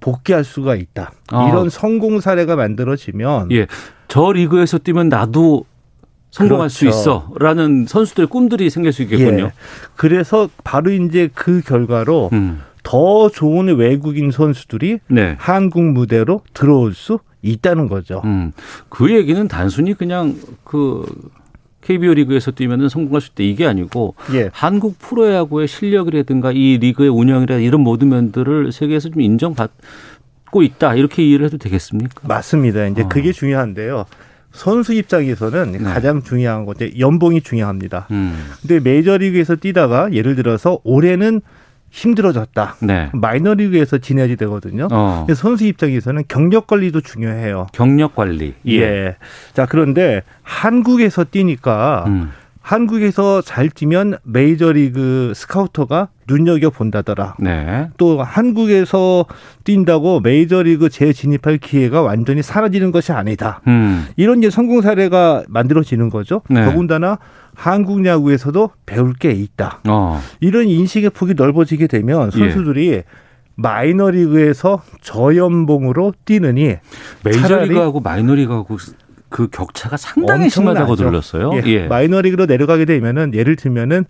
복귀할 0.00 0.42
수가 0.42 0.74
있다. 0.74 1.12
아. 1.28 1.48
이런 1.48 1.68
성공 1.70 2.20
사례가 2.20 2.56
만들어지면 2.56 3.52
예. 3.52 3.66
저 4.08 4.32
리그에서 4.32 4.78
뛰면 4.78 5.08
나도 5.08 5.64
성공할 6.30 6.70
수 6.70 6.80
그렇죠. 6.80 7.28
있어라는 7.34 7.86
선수들의 7.86 8.28
꿈들이 8.28 8.70
생길 8.70 8.92
수 8.92 9.02
있겠군요. 9.02 9.44
예. 9.44 9.52
그래서 9.94 10.48
바로 10.64 10.90
이제 10.90 11.28
그 11.34 11.60
결과로 11.60 12.30
음. 12.32 12.62
더 12.82 13.28
좋은 13.28 13.76
외국인 13.76 14.30
선수들이 14.30 15.00
네. 15.08 15.36
한국 15.38 15.84
무대로 15.84 16.40
들어올 16.54 16.94
수 16.94 17.18
있다는 17.42 17.88
거죠. 17.88 18.22
음. 18.24 18.52
그 18.88 19.14
얘기는 19.14 19.46
단순히 19.48 19.94
그냥 19.94 20.36
그 20.64 21.04
KBO 21.82 22.14
리그에서 22.14 22.50
뛰면은 22.50 22.88
성공할 22.88 23.20
수 23.20 23.30
있다 23.32 23.42
이게 23.42 23.66
아니고 23.66 24.14
예. 24.34 24.50
한국 24.52 24.98
프로야구의 24.98 25.68
실력이라든가 25.68 26.52
이 26.52 26.78
리그의 26.78 27.08
운영이라 27.08 27.56
이런 27.56 27.80
모든 27.80 28.08
면들을 28.10 28.72
세계에서 28.72 29.10
좀 29.10 29.20
인정받고 29.20 30.62
있다 30.62 30.94
이렇게 30.94 31.24
이해를 31.24 31.46
해도 31.46 31.58
되겠습니까? 31.58 32.28
맞습니다. 32.28 32.86
이제 32.86 33.02
어. 33.02 33.08
그게 33.08 33.32
중요한데요. 33.32 34.06
선수 34.52 34.92
입장에서는 34.92 35.72
네. 35.72 35.78
가장 35.78 36.22
중요한 36.22 36.64
건 36.64 36.74
이제 36.76 36.92
연봉이 36.98 37.40
중요합니다. 37.40 38.08
음. 38.10 38.36
근데 38.60 38.80
메이저리그에서 38.80 39.56
뛰다가 39.56 40.12
예를 40.12 40.34
들어서 40.34 40.80
올해는 40.82 41.40
힘들어졌다. 41.90 42.76
네. 42.82 43.10
마이너리그에서 43.12 43.98
지내야지 43.98 44.36
되거든요. 44.36 44.88
어. 44.90 45.26
선수 45.34 45.64
입장에서는 45.64 46.24
경력 46.28 46.66
관리도 46.66 47.00
중요해요. 47.00 47.66
경력 47.72 48.14
관리. 48.14 48.54
예. 48.68 49.16
자, 49.52 49.66
그런데 49.66 50.22
한국에서 50.42 51.24
뛰니까 51.24 52.04
음. 52.06 52.30
한국에서 52.62 53.40
잘 53.40 53.68
뛰면 53.68 54.18
메이저리그 54.22 55.32
스카우터가 55.34 56.08
눈여겨 56.28 56.70
본다더라. 56.70 57.36
네. 57.40 57.88
또 57.96 58.22
한국에서 58.22 59.24
뛴다고 59.64 60.20
메이저리그 60.20 60.88
재진입할 60.88 61.58
기회가 61.58 62.02
완전히 62.02 62.42
사라지는 62.42 62.92
것이 62.92 63.12
아니다. 63.12 63.60
음. 63.66 64.06
이런 64.16 64.38
이제 64.38 64.50
성공 64.50 64.82
사례가 64.82 65.44
만들어지는 65.48 66.10
거죠. 66.10 66.42
네. 66.48 66.64
더군다나 66.64 67.18
한국 67.60 68.06
야구에서도 68.06 68.70
배울 68.86 69.12
게 69.12 69.32
있다. 69.32 69.80
어. 69.86 70.22
이런 70.40 70.66
인식의 70.66 71.10
폭이 71.10 71.34
넓어지게 71.34 71.88
되면 71.88 72.30
선수들이 72.30 73.02
마이너리그에서 73.56 74.82
저연봉으로 75.02 76.14
뛰느니 76.24 76.76
메이저리그하고 77.22 78.00
마이너리그하고 78.00 78.78
그 79.28 79.48
격차가 79.50 79.98
상당히 79.98 80.48
심하다고. 80.48 80.96
들렸어요. 80.96 81.50
예. 81.56 81.62
예. 81.66 81.86
마이너리그로 81.86 82.46
내려가게 82.46 82.86
되면은 82.86 83.34
예를 83.34 83.56
들면은 83.56 84.06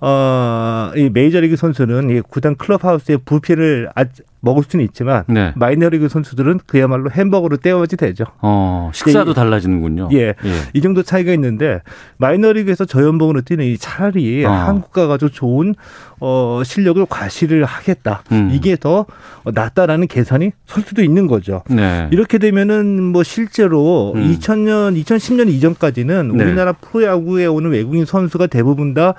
어, 0.00 0.92
이 0.94 1.08
메이저리그 1.10 1.56
선수는 1.56 2.10
이 2.10 2.20
구단 2.20 2.54
클럽하우스의 2.56 3.18
부피를 3.24 3.88
아, 3.94 4.04
먹을 4.40 4.62
수는 4.68 4.84
있지만 4.84 5.24
네. 5.26 5.52
마이너리그 5.56 6.08
선수들은 6.08 6.60
그야말로 6.66 7.10
햄버거로 7.10 7.56
때워지 7.56 7.96
되죠. 7.96 8.26
어, 8.42 8.90
식사도 8.94 9.30
예. 9.30 9.34
달라지는군요. 9.34 10.10
예. 10.12 10.34
이 10.72 10.80
정도 10.80 11.02
차이가 11.02 11.32
있는데 11.32 11.80
마이너리그에서 12.18 12.84
저연봉으로 12.84 13.40
뛰는 13.40 13.64
이 13.64 13.76
차라리 13.76 14.44
어. 14.44 14.50
한국과 14.50 15.08
가지고 15.08 15.30
좋은 15.30 15.74
어 16.20 16.62
실력을 16.64 17.04
과시를 17.06 17.64
하겠다. 17.64 18.22
음. 18.32 18.50
이게 18.52 18.76
더 18.76 19.06
낫다라는 19.44 20.06
계산이 20.06 20.52
설 20.66 20.82
수도 20.84 21.02
있는 21.02 21.26
거죠. 21.26 21.62
네. 21.68 22.08
이렇게 22.12 22.38
되면은 22.38 23.02
뭐 23.02 23.22
실제로 23.22 24.12
음. 24.14 24.30
2000년 24.32 25.02
2010년 25.02 25.48
이전까지는 25.48 26.36
네. 26.36 26.44
우리나라 26.44 26.72
프로야구에 26.72 27.46
오는 27.46 27.70
외국인 27.70 28.04
선수가 28.04 28.46
대부분 28.46 28.94
다 28.94 29.14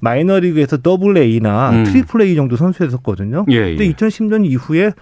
마이너리그에서 0.00 0.78
더블 0.78 1.16
A나 1.16 1.70
음. 1.70 1.84
트리플 1.84 2.22
A 2.22 2.34
정도 2.34 2.56
선수였었거든요. 2.56 3.46
예, 3.48 3.70
근데 3.76 3.86
예. 3.86 3.92
2010년 3.92 4.44
이후에 4.46 4.92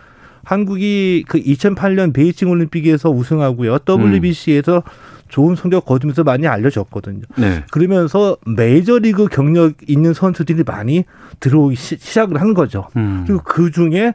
한국이 0.45 1.25
그 1.27 1.41
2008년 1.41 2.13
베이징 2.13 2.51
올림픽에서 2.51 3.11
우승하고요. 3.11 3.79
WBC에서 3.89 4.83
좋은 5.29 5.57
성적 5.57 5.85
거두면서 5.87 6.23
많이 6.23 6.47
알려졌거든요. 6.47 7.23
네. 7.39 7.65
그러면서 7.71 8.37
메이저리그 8.47 9.27
경력 9.29 9.73
있는 9.89 10.13
선수들이 10.13 10.63
많이 10.65 11.05
들어오기 11.41 11.75
시, 11.77 11.97
시작을 11.99 12.41
한 12.41 12.53
거죠. 12.55 12.89
음. 12.97 13.25
그리고 13.27 13.43
그 13.43 13.71
중에 13.71 14.13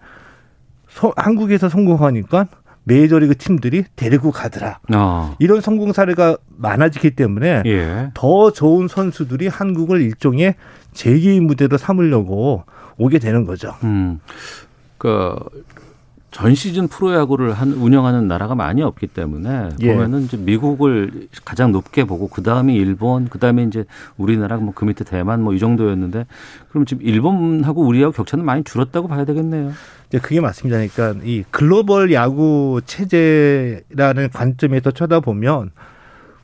서- 0.88 1.14
한국에서 1.18 1.68
성공하니까 1.68 2.48
메이저리그 2.90 3.38
팀들이 3.38 3.84
데리고 3.96 4.32
가더라. 4.32 4.80
어. 4.94 5.36
이런 5.40 5.62
성공 5.62 5.94
사례가 5.94 6.38
많아지기 6.58 7.12
때문에 7.12 7.64
예. 7.66 8.10
더 8.16 8.52
좋은 8.52 8.88
선수들이 8.88 9.48
한국을 9.48 10.02
일종의 10.02 10.56
제2의 10.94 11.40
무대로 11.42 11.78
삼으려고 11.78 12.64
오게 12.98 13.20
되는 13.20 13.46
거죠. 13.46 13.76
음. 13.84 14.20
그, 14.98 15.36
전 16.32 16.54
시즌 16.54 16.88
프로야구를 16.88 17.54
한, 17.54 17.74
운영하는 17.74 18.28
나라가 18.28 18.54
많이 18.54 18.84
없기 18.84 19.08
때문에 19.08 19.70
예. 19.82 19.94
보면은 19.94 20.24
이제 20.24 20.38
미국을 20.38 21.28
가장 21.44 21.72
높게 21.72 22.04
보고 22.04 22.28
그 22.28 22.44
다음에 22.44 22.76
일본, 22.76 23.28
그 23.30 23.40
다음에 23.40 23.64
이제 23.64 23.86
우리나라 24.18 24.58
뭐 24.58 24.74
그 24.76 24.86
밑에 24.86 25.04
대만 25.04 25.42
뭐 25.42 25.54
이 25.54 25.60
정도였는데 25.60 26.26
그럼 26.70 26.86
지금 26.86 27.04
일본하고 27.04 27.82
우리하고 27.82 28.14
격차는 28.14 28.46
많이 28.46 28.64
줄었다고 28.64 29.08
봐야 29.08 29.26
되겠네요. 29.26 29.72
이제 30.10 30.20
그게 30.20 30.42
맞습니다. 30.42 30.78
그러니까 30.78 31.22
이 31.24 31.44
글로벌 31.52 32.12
야구 32.14 32.82
체제라는 32.86 34.30
관점에서 34.34 34.92
쳐다보면 34.92 35.72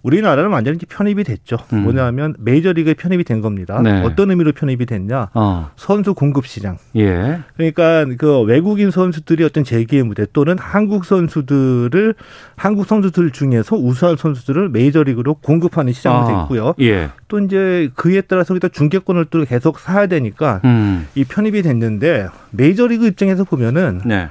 우리나라는 0.06 0.52
완전히 0.52 0.78
편입이 0.88 1.24
됐죠. 1.24 1.58
음. 1.74 1.80
뭐냐면 1.80 2.36
메이저리그에 2.38 2.94
편입이 2.94 3.24
된 3.24 3.42
겁니다. 3.42 3.82
네. 3.82 4.04
어떤 4.04 4.30
의미로 4.30 4.52
편입이 4.52 4.86
됐냐? 4.86 5.30
어. 5.34 5.72
선수 5.76 6.14
공급 6.14 6.46
시장. 6.46 6.78
예. 6.96 7.40
그러니까 7.56 8.06
그 8.20 8.42
외국인 8.42 8.92
선수들이 8.92 9.44
어떤 9.44 9.64
재기의 9.64 10.04
무대 10.04 10.28
또는 10.32 10.58
한국 10.60 11.06
선수들을 11.06 12.14
한국 12.56 12.86
선수들 12.86 13.32
중에서 13.32 13.76
우수한 13.76 14.16
선수들을 14.16 14.70
메이저리그로 14.70 15.36
공급하는 15.36 15.92
시장이 15.92 16.18
아, 16.18 16.42
됐고요. 16.42 16.76
예. 16.82 17.10
또 17.28 17.40
이제 17.40 17.90
그에 17.96 18.22
따라서 18.22 18.50
거기다 18.50 18.68
중계권을 18.68 19.26
또 19.32 19.44
계속 19.44 19.80
사야 19.80 20.06
되니까 20.06 20.62
음. 20.66 21.08
이 21.16 21.24
편입이 21.24 21.64
됐는데 21.64 22.28
메이저리그 22.52 23.08
입장에서 23.08 23.44
보면은 23.44 24.02
네. 24.06 24.30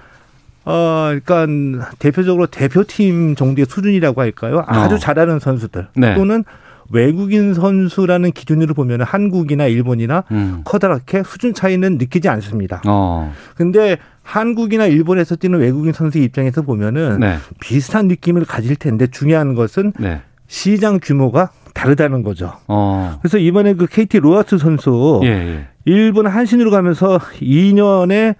어, 0.64 1.10
그러니까 1.24 1.90
대표적으로 1.98 2.46
대표팀 2.46 3.34
정도의 3.34 3.66
수준이라고 3.68 4.20
할까요? 4.20 4.64
아주 4.66 4.94
어. 4.94 4.98
잘하는 4.98 5.38
선수들 5.38 5.88
네. 5.96 6.14
또는 6.14 6.44
외국인 6.90 7.54
선수라는 7.54 8.32
기준으로 8.32 8.74
보면 8.74 9.02
한국이나 9.02 9.66
일본이나 9.66 10.24
음. 10.30 10.62
커다랗게 10.64 11.22
수준 11.24 11.54
차이는 11.54 11.98
느끼지 11.98 12.28
않습니다. 12.28 12.82
어. 12.86 13.32
근데 13.56 13.98
한국이나 14.22 14.86
일본에서 14.86 15.36
뛰는 15.36 15.60
외국인 15.60 15.92
선수 15.92 16.18
입장에서 16.18 16.62
보면은 16.62 17.20
네. 17.20 17.36
비슷한 17.60 18.08
느낌을 18.08 18.44
가질 18.44 18.76
텐데 18.76 19.06
중요한 19.06 19.54
것은 19.54 19.92
네. 19.98 20.22
시장 20.46 20.98
규모가 21.02 21.50
다르다는 21.74 22.22
거죠. 22.22 22.52
어. 22.68 23.18
그래서 23.20 23.38
이번에 23.38 23.74
그 23.74 23.86
KT 23.86 24.20
로하트 24.20 24.58
선수 24.58 25.20
예, 25.24 25.28
예. 25.28 25.68
일본 25.84 26.26
한신으로 26.26 26.70
가면서 26.70 27.18
2년에 27.40 28.36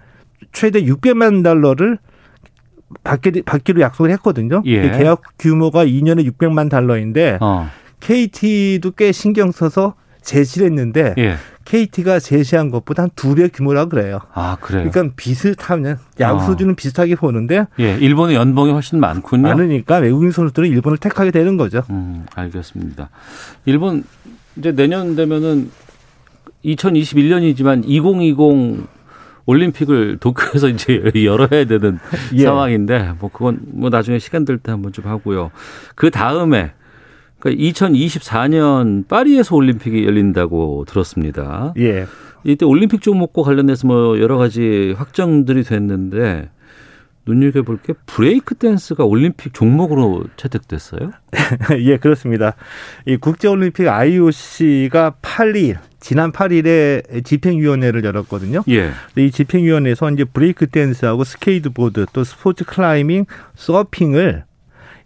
최대 0.53 0.83
600만 0.83 1.43
달러를 1.43 1.99
받게, 3.03 3.41
받기로 3.45 3.81
약속을 3.81 4.11
했거든요. 4.11 4.61
예. 4.65 4.81
그 4.89 4.97
계약 4.97 5.21
규모가 5.39 5.85
2년에 5.85 6.25
600만 6.31 6.69
달러인데 6.69 7.37
어. 7.41 7.69
KT도 7.99 8.91
꽤 8.91 9.11
신경 9.11 9.51
써서 9.51 9.95
제시를 10.21 10.67
했는데 10.67 11.13
예. 11.17 11.35
KT가 11.65 12.19
제시한 12.19 12.69
것보다 12.69 13.03
한 13.03 13.09
두 13.15 13.33
배 13.35 13.47
규모라 13.47 13.85
그래요. 13.85 14.19
아, 14.33 14.57
그래요. 14.61 14.89
그러니까 14.89 15.13
비슷하면 15.15 15.97
야구 16.19 16.37
어. 16.37 16.45
수준은 16.45 16.75
비슷하게 16.75 17.15
보는데 17.15 17.65
예, 17.79 17.95
일본의 17.97 18.35
연봉이 18.35 18.71
훨씬 18.71 18.99
많군요. 18.99 19.43
많으니까 19.43 19.97
외국인 19.97 20.31
선수들은 20.31 20.69
일본을 20.69 20.97
택하게 20.99 21.31
되는 21.31 21.57
거죠. 21.57 21.81
음, 21.89 22.25
알겠습니다. 22.35 23.09
일본 23.65 24.03
이제 24.57 24.71
내년 24.71 25.15
되면은 25.15 25.71
2021년이지만 26.63 27.83
2020 27.85 28.87
올림픽을 29.45 30.17
도쿄에서 30.19 30.69
이제 30.69 31.01
열어야 31.23 31.65
되는 31.65 31.99
예. 32.33 32.43
상황인데 32.43 33.13
뭐 33.19 33.29
그건 33.31 33.59
뭐 33.67 33.89
나중에 33.89 34.19
시간 34.19 34.45
될 34.45 34.57
때 34.57 34.71
한번 34.71 34.91
좀 34.91 35.05
하고요. 35.05 35.51
그 35.95 36.09
다음에 36.09 36.71
그러니까 37.39 37.63
2024년 37.63 39.07
파리에서 39.07 39.55
올림픽이 39.55 40.05
열린다고 40.05 40.85
들었습니다. 40.87 41.73
예. 41.77 42.05
이때 42.43 42.65
올림픽 42.65 43.01
종목과 43.01 43.41
관련해서 43.41 43.87
뭐 43.87 44.19
여러 44.19 44.37
가지 44.37 44.93
확정들이 44.97 45.63
됐는데 45.63 46.49
눈여겨볼 47.25 47.79
게 47.81 47.93
브레이크 48.05 48.55
댄스가 48.55 49.03
올림픽 49.05 49.53
종목으로 49.53 50.25
채택됐어요? 50.37 51.11
예, 51.79 51.97
그렇습니다. 51.97 52.55
이 53.05 53.17
국제올림픽 53.17 53.87
IOC가 53.87 55.15
8일, 55.21 55.77
지난 55.99 56.31
8일에 56.31 57.25
집행위원회를 57.25 58.03
열었거든요. 58.03 58.63
예. 58.69 58.91
이 59.17 59.31
집행위원회에서 59.31 60.11
이제 60.11 60.23
브레이크 60.23 60.67
댄스하고 60.67 61.23
스케이트보드 61.23 62.05
또 62.13 62.23
스포츠 62.23 62.63
클라이밍, 62.63 63.25
서핑을 63.55 64.43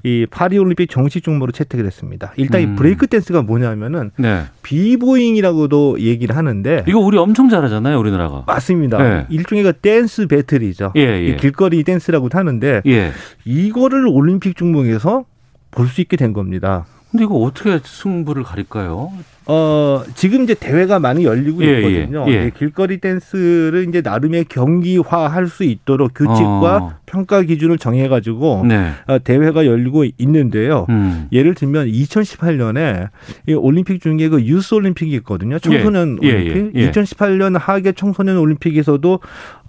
이 0.04 0.26
파리올림픽 0.30 0.90
정식 0.90 1.24
종목으로 1.24 1.52
채택을 1.52 1.86
했습니다. 1.86 2.32
일단 2.38 2.62
음. 2.62 2.74
이 2.74 2.76
브레이크 2.78 3.08
댄스가 3.08 3.42
뭐냐면은 3.42 4.12
네. 4.18 4.44
비보잉이라고도 4.64 6.00
얘기를 6.00 6.38
하는데 6.38 6.84
이거 6.88 7.00
우리 7.00 7.18
엄청 7.18 7.50
잘하잖아요, 7.50 8.00
우리나라가. 8.00 8.44
맞습니다. 8.48 8.98
네. 8.98 9.26
일종의 9.30 9.64
그 9.64 9.74
댄스 9.74 10.28
배틀이죠. 10.28 10.94
예, 10.96 11.02
예. 11.02 11.26
이 11.28 11.38
길거리 11.38 11.84
댄스라고도 11.84 12.38
하는데 12.38 12.82
예. 12.86 13.12
이거를 13.46 14.08
올림픽 14.08 14.56
종목에서 14.56 15.26
볼 15.72 15.88
수 15.88 16.02
있게 16.02 16.18
된 16.18 16.34
겁니다. 16.34 16.86
근데 17.12 17.24
이거 17.24 17.36
어떻게 17.38 17.80
승부를 17.84 18.44
가릴까요? 18.44 19.12
어, 19.48 20.04
지금 20.14 20.44
이제 20.44 20.54
대회가 20.54 21.00
많이 21.00 21.24
열리고 21.26 21.64
예, 21.64 21.80
있거든요. 21.80 22.26
예, 22.28 22.34
예. 22.34 22.48
이 22.48 22.52
길거리 22.52 23.00
댄스를 23.00 23.88
이제 23.90 24.02
나름의 24.02 24.46
경기화 24.46 25.28
할 25.28 25.48
수 25.48 25.64
있도록 25.64 26.14
규칙과 26.14 26.78
어. 26.78 26.94
평가 27.08 27.42
기준을 27.42 27.80
정해가지고 27.80 28.66
네. 28.68 28.92
어, 29.08 29.18
대회가 29.24 29.66
열리고 29.66 30.06
있는데요. 30.20 30.86
음. 30.90 31.28
예를 31.32 31.56
들면 31.56 31.88
2018년에 31.88 33.08
이 33.48 33.54
올림픽 33.56 34.02
중에 34.04 34.30
그 34.30 34.44
유스 34.44 34.76
올림픽이 34.76 35.12
있거든요. 35.16 35.58
청소년 35.58 36.20
예, 36.22 36.28
예, 36.28 36.34
올림픽. 36.36 36.72
예, 36.80 36.82
예. 36.86 36.92
2018년 36.92 37.58
하계 37.58 37.94
청소년 37.94 38.38
올림픽에서도 38.38 39.20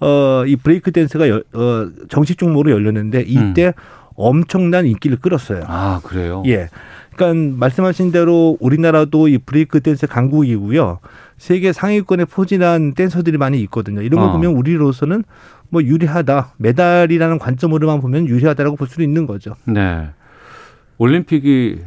어, 0.01 0.43
이 0.45 0.55
브레이크 0.57 0.91
댄스가 0.91 1.27
열- 1.27 1.43
어, 1.53 1.87
정식 2.07 2.37
종목으로 2.37 2.69
열렸는데 2.69 3.23
이때 3.25 3.73
엄청난 4.15 4.85
인기를 4.85 5.17
끌었어요. 5.17 5.59
음. 5.61 5.65
아, 5.67 5.99
그래요? 6.03 6.43
예. 6.45 6.67
그러니까 7.15 7.57
말씀하신 7.57 8.11
대로 8.11 8.57
우리나라도 8.59 9.27
이 9.27 9.37
브레이크 9.37 9.79
댄스 9.81 10.07
강국이고요. 10.07 10.99
세계 11.37 11.73
상위권에 11.73 12.25
포진한 12.25 12.93
댄서들이 12.93 13.37
많이 13.37 13.59
있거든요. 13.61 14.01
이런 14.01 14.19
걸 14.19 14.29
어. 14.29 14.31
보면 14.33 14.53
우리로서는 14.53 15.23
뭐 15.69 15.81
유리하다. 15.83 16.53
메달이라는 16.57 17.39
관점으로만 17.39 18.01
보면 18.01 18.27
유리하다라고 18.27 18.75
볼 18.75 18.87
수도 18.87 19.03
있는 19.03 19.25
거죠. 19.25 19.55
네. 19.65 20.09
올림픽이 20.97 21.79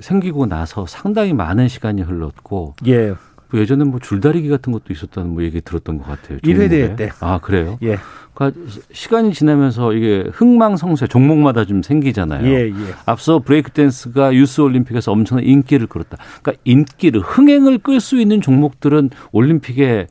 생기고 0.00 0.46
나서 0.46 0.86
상당히 0.86 1.34
많은 1.34 1.68
시간이 1.68 2.02
흘렀고 2.02 2.74
예. 2.86 3.14
뭐 3.50 3.60
예전에 3.60 3.84
뭐 3.84 3.98
줄다리기 4.00 4.48
같은 4.48 4.72
것도 4.72 4.92
있었다는 4.92 5.30
뭐 5.30 5.42
얘기 5.42 5.60
들었던 5.60 5.98
것 5.98 6.06
같아요. 6.06 6.38
일회 6.42 6.68
대회. 6.68 6.96
때. 6.96 7.10
아, 7.20 7.38
그래요? 7.38 7.78
예. 7.82 7.98
그러니까 8.34 8.60
시간이 8.92 9.32
지나면서 9.34 9.92
이게 9.92 10.24
흥망성쇠 10.32 11.08
종목마다 11.08 11.64
좀 11.64 11.82
생기잖아요. 11.82 12.46
예, 12.46 12.68
예. 12.68 12.94
앞서 13.06 13.40
브레이크 13.40 13.70
댄스가 13.70 14.34
유스 14.34 14.60
올림픽에서 14.60 15.12
엄청난 15.12 15.44
인기를 15.44 15.88
끌었다. 15.88 16.16
그러니까 16.42 16.62
인기를 16.64 17.20
흥행을 17.20 17.78
끌 17.78 18.00
수 18.00 18.20
있는 18.20 18.40
종목들은 18.40 19.10
올림픽에 19.32 20.06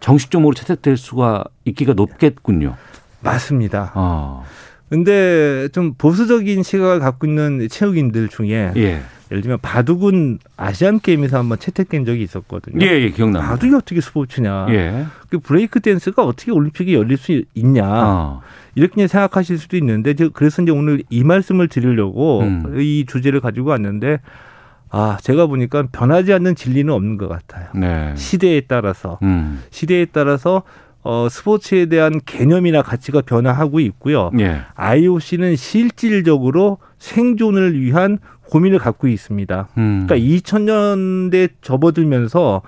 정식 0.00 0.30
종목으로 0.30 0.54
채택될 0.54 0.96
수가 0.96 1.44
있기가 1.64 1.94
높겠군요. 1.94 2.76
맞습니다. 3.20 3.92
아, 3.94 4.42
근데 4.88 5.68
좀 5.72 5.94
보수적인 5.96 6.62
시각을 6.62 6.98
갖고 7.00 7.26
있는 7.26 7.68
체육인들 7.68 8.28
중에 8.28 8.72
예. 8.76 9.00
예를 9.30 9.42
들면 9.42 9.58
바둑은 9.62 10.38
아시안 10.56 10.98
게임에서 11.00 11.38
한번 11.38 11.58
채택된 11.58 12.04
적이 12.04 12.22
있었거든요. 12.24 12.84
예, 12.84 12.90
예, 13.00 13.10
기억납니다. 13.10 13.48
바둑이 13.52 13.74
어떻게 13.74 14.00
스포츠냐? 14.00 14.66
예. 14.70 15.06
그 15.28 15.38
브레이크 15.38 15.78
댄스가 15.80 16.24
어떻게 16.24 16.50
올림픽에 16.50 16.92
열릴 16.94 17.16
수 17.16 17.42
있냐? 17.54 17.84
아, 17.86 18.40
이렇게 18.74 19.06
생각하실 19.06 19.58
수도 19.58 19.76
있는데 19.76 20.14
저- 20.14 20.30
그래서 20.30 20.62
이제 20.62 20.72
오늘 20.72 21.02
이 21.10 21.22
말씀을 21.22 21.68
드리려고 21.68 22.40
음. 22.40 22.80
이 22.80 23.04
주제를 23.06 23.40
가지고 23.40 23.70
왔는데 23.70 24.18
아 24.90 25.18
제가 25.22 25.46
보니까 25.46 25.86
변하지 25.92 26.32
않는 26.32 26.56
진리는 26.56 26.92
없는 26.92 27.16
것 27.16 27.28
같아요. 27.28 27.68
네. 27.74 28.12
시대에 28.16 28.62
따라서 28.62 29.18
음. 29.22 29.62
시대에 29.70 30.06
따라서 30.06 30.64
어, 31.02 31.28
스포츠에 31.30 31.86
대한 31.86 32.20
개념이나 32.26 32.82
가치가 32.82 33.22
변화하고 33.22 33.78
있고요. 33.80 34.30
예. 34.40 34.62
IOC는 34.74 35.54
실질적으로 35.56 36.78
생존을 36.98 37.80
위한 37.80 38.18
고민을 38.50 38.78
갖고 38.78 39.08
있습니다. 39.08 39.68
음. 39.78 40.06
그러니까 40.06 40.16
2000년대 40.16 41.50
접어들면서 41.62 42.62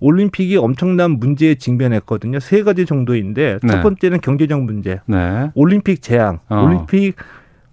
올림픽이 0.00 0.56
엄청난 0.56 1.12
문제에 1.12 1.56
직면했거든요. 1.56 2.40
세 2.40 2.62
가지 2.62 2.86
정도인데 2.86 3.58
네. 3.62 3.68
첫 3.68 3.82
번째는 3.82 4.20
경제적 4.20 4.62
문제, 4.62 5.00
네. 5.06 5.50
올림픽 5.54 6.02
재앙, 6.02 6.40
어. 6.48 6.62
올림픽 6.62 7.14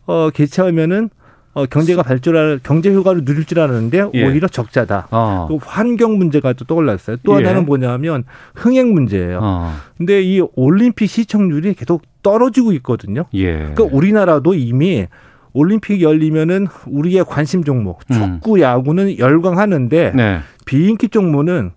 어, 0.06 0.30
개최하면은 0.32 1.10
어, 1.54 1.66
경제가 1.66 2.04
발전할 2.04 2.60
경제 2.64 2.94
효과를 2.94 3.24
누릴 3.24 3.46
줄 3.46 3.62
알았는데 3.62 4.10
예. 4.14 4.26
오히려 4.26 4.48
적자다. 4.48 5.08
어. 5.10 5.46
또 5.50 5.58
환경 5.58 6.18
문제가 6.18 6.52
또 6.52 6.66
떠올랐어요. 6.66 7.18
또 7.24 7.40
예. 7.40 7.46
하나는 7.46 7.66
뭐냐면 7.66 8.26
흥행 8.54 8.94
문제예요. 8.94 9.40
어. 9.42 9.74
근데 9.98 10.22
이 10.22 10.42
올림픽 10.56 11.08
시청률이 11.08 11.74
계속 11.76 12.02
떨어지고 12.22 12.74
있거든요. 12.74 13.24
예. 13.34 13.54
그러니까 13.54 13.84
우리나라도 13.86 14.54
이미 14.54 15.08
올림픽 15.56 16.02
열리면은 16.02 16.68
우리의 16.86 17.24
관심 17.26 17.64
종목 17.64 18.02
음. 18.12 18.14
축구, 18.14 18.60
야구는 18.60 19.18
열광하는데 19.18 20.12
네. 20.14 20.40
비인기 20.66 21.10
종목은 21.10 21.72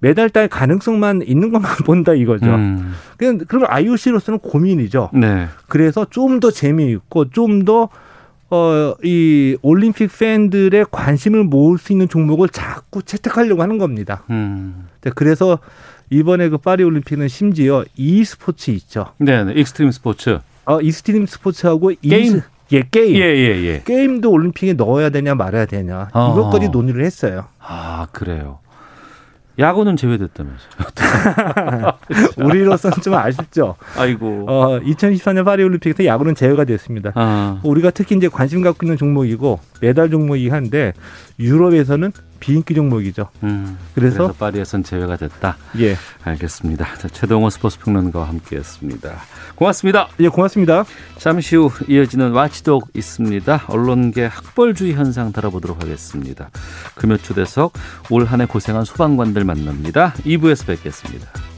메달 0.00 0.28
딸 0.28 0.46
가능성만 0.48 1.22
있는 1.26 1.50
것만 1.50 1.70
본다 1.86 2.12
이거죠. 2.12 2.46
음. 2.46 2.92
그냥 3.16 3.38
그럼 3.38 3.64
IOC로서는 3.66 4.38
고민이죠. 4.40 5.10
네. 5.14 5.46
그래서 5.66 6.06
좀 6.10 6.40
더 6.40 6.50
재미있고 6.50 7.30
좀더 7.30 7.88
어, 8.50 8.94
이 9.02 9.56
올림픽 9.62 10.10
팬들의 10.16 10.86
관심을 10.90 11.44
모을 11.44 11.78
수 11.78 11.92
있는 11.92 12.08
종목을 12.08 12.50
자꾸 12.50 13.02
채택하려고 13.02 13.62
하는 13.62 13.78
겁니다. 13.78 14.24
음. 14.30 14.86
네, 15.00 15.10
그래서 15.14 15.58
이번에 16.10 16.50
그 16.50 16.58
파리 16.58 16.84
올림픽은 16.84 17.28
심지어 17.28 17.84
e 17.96 18.22
스포츠 18.24 18.70
있죠. 18.72 19.06
네, 19.18 19.42
네. 19.42 19.54
익스트림 19.54 19.90
스포츠. 19.90 20.38
어, 20.66 20.80
익스트림 20.80 21.26
스포츠하고 21.26 21.92
게임? 22.02 22.36
이, 22.36 22.40
예, 22.72 22.82
게임. 22.90 23.16
예, 23.16 23.20
예, 23.20 23.64
예. 23.64 23.82
게임도 23.84 24.30
올림픽에 24.30 24.72
넣어야 24.72 25.10
되냐 25.10 25.34
말아야 25.34 25.66
되냐 25.66 26.08
어. 26.12 26.32
이것까지 26.32 26.70
논의를 26.70 27.04
했어요. 27.04 27.46
아, 27.60 28.06
그래요. 28.12 28.58
야구는 29.58 29.96
제외됐다면서요. 29.96 30.68
우리로서는 32.44 32.98
좀 33.02 33.14
아쉽죠. 33.14 33.76
아이고. 33.96 34.44
어, 34.48 34.80
2014년 34.80 35.44
파리 35.46 35.62
올림픽에서 35.64 36.04
야구는 36.04 36.34
제외가 36.34 36.64
됐습니다. 36.64 37.12
아. 37.14 37.58
우리가 37.62 37.90
특히 37.90 38.16
이제 38.16 38.28
관심 38.28 38.60
갖고 38.60 38.84
있는 38.84 38.98
종목이고 38.98 39.58
메달 39.80 40.10
종목이긴 40.10 40.52
한데 40.52 40.92
유럽에서는 41.38 42.12
비인기 42.38 42.74
종목이죠. 42.74 43.28
음, 43.42 43.78
그래서? 43.94 44.18
그래서 44.18 44.32
파리에선 44.32 44.84
제외가 44.84 45.16
됐다. 45.16 45.56
예. 45.78 45.96
알겠습니다. 46.24 46.96
자, 46.98 47.08
최동호 47.08 47.50
스포츠 47.50 47.78
평론가와 47.78 48.28
함께했습니다. 48.28 49.12
고맙습니다. 49.54 50.08
예, 50.20 50.28
고맙습니다. 50.28 50.84
잠시 51.18 51.56
후 51.56 51.70
이어지는 51.88 52.32
와치독 52.32 52.88
있습니다. 52.94 53.64
언론계 53.68 54.26
학벌주의 54.26 54.94
현상 54.94 55.32
다뤄보도록 55.32 55.82
하겠습니다. 55.82 56.50
금요 56.94 57.16
초대석 57.16 57.72
올 58.10 58.24
한해 58.24 58.46
고생한 58.46 58.84
소방관들 58.84 59.44
만납니다. 59.44 60.12
2부에서 60.24 60.66
뵙겠습니다. 60.66 61.55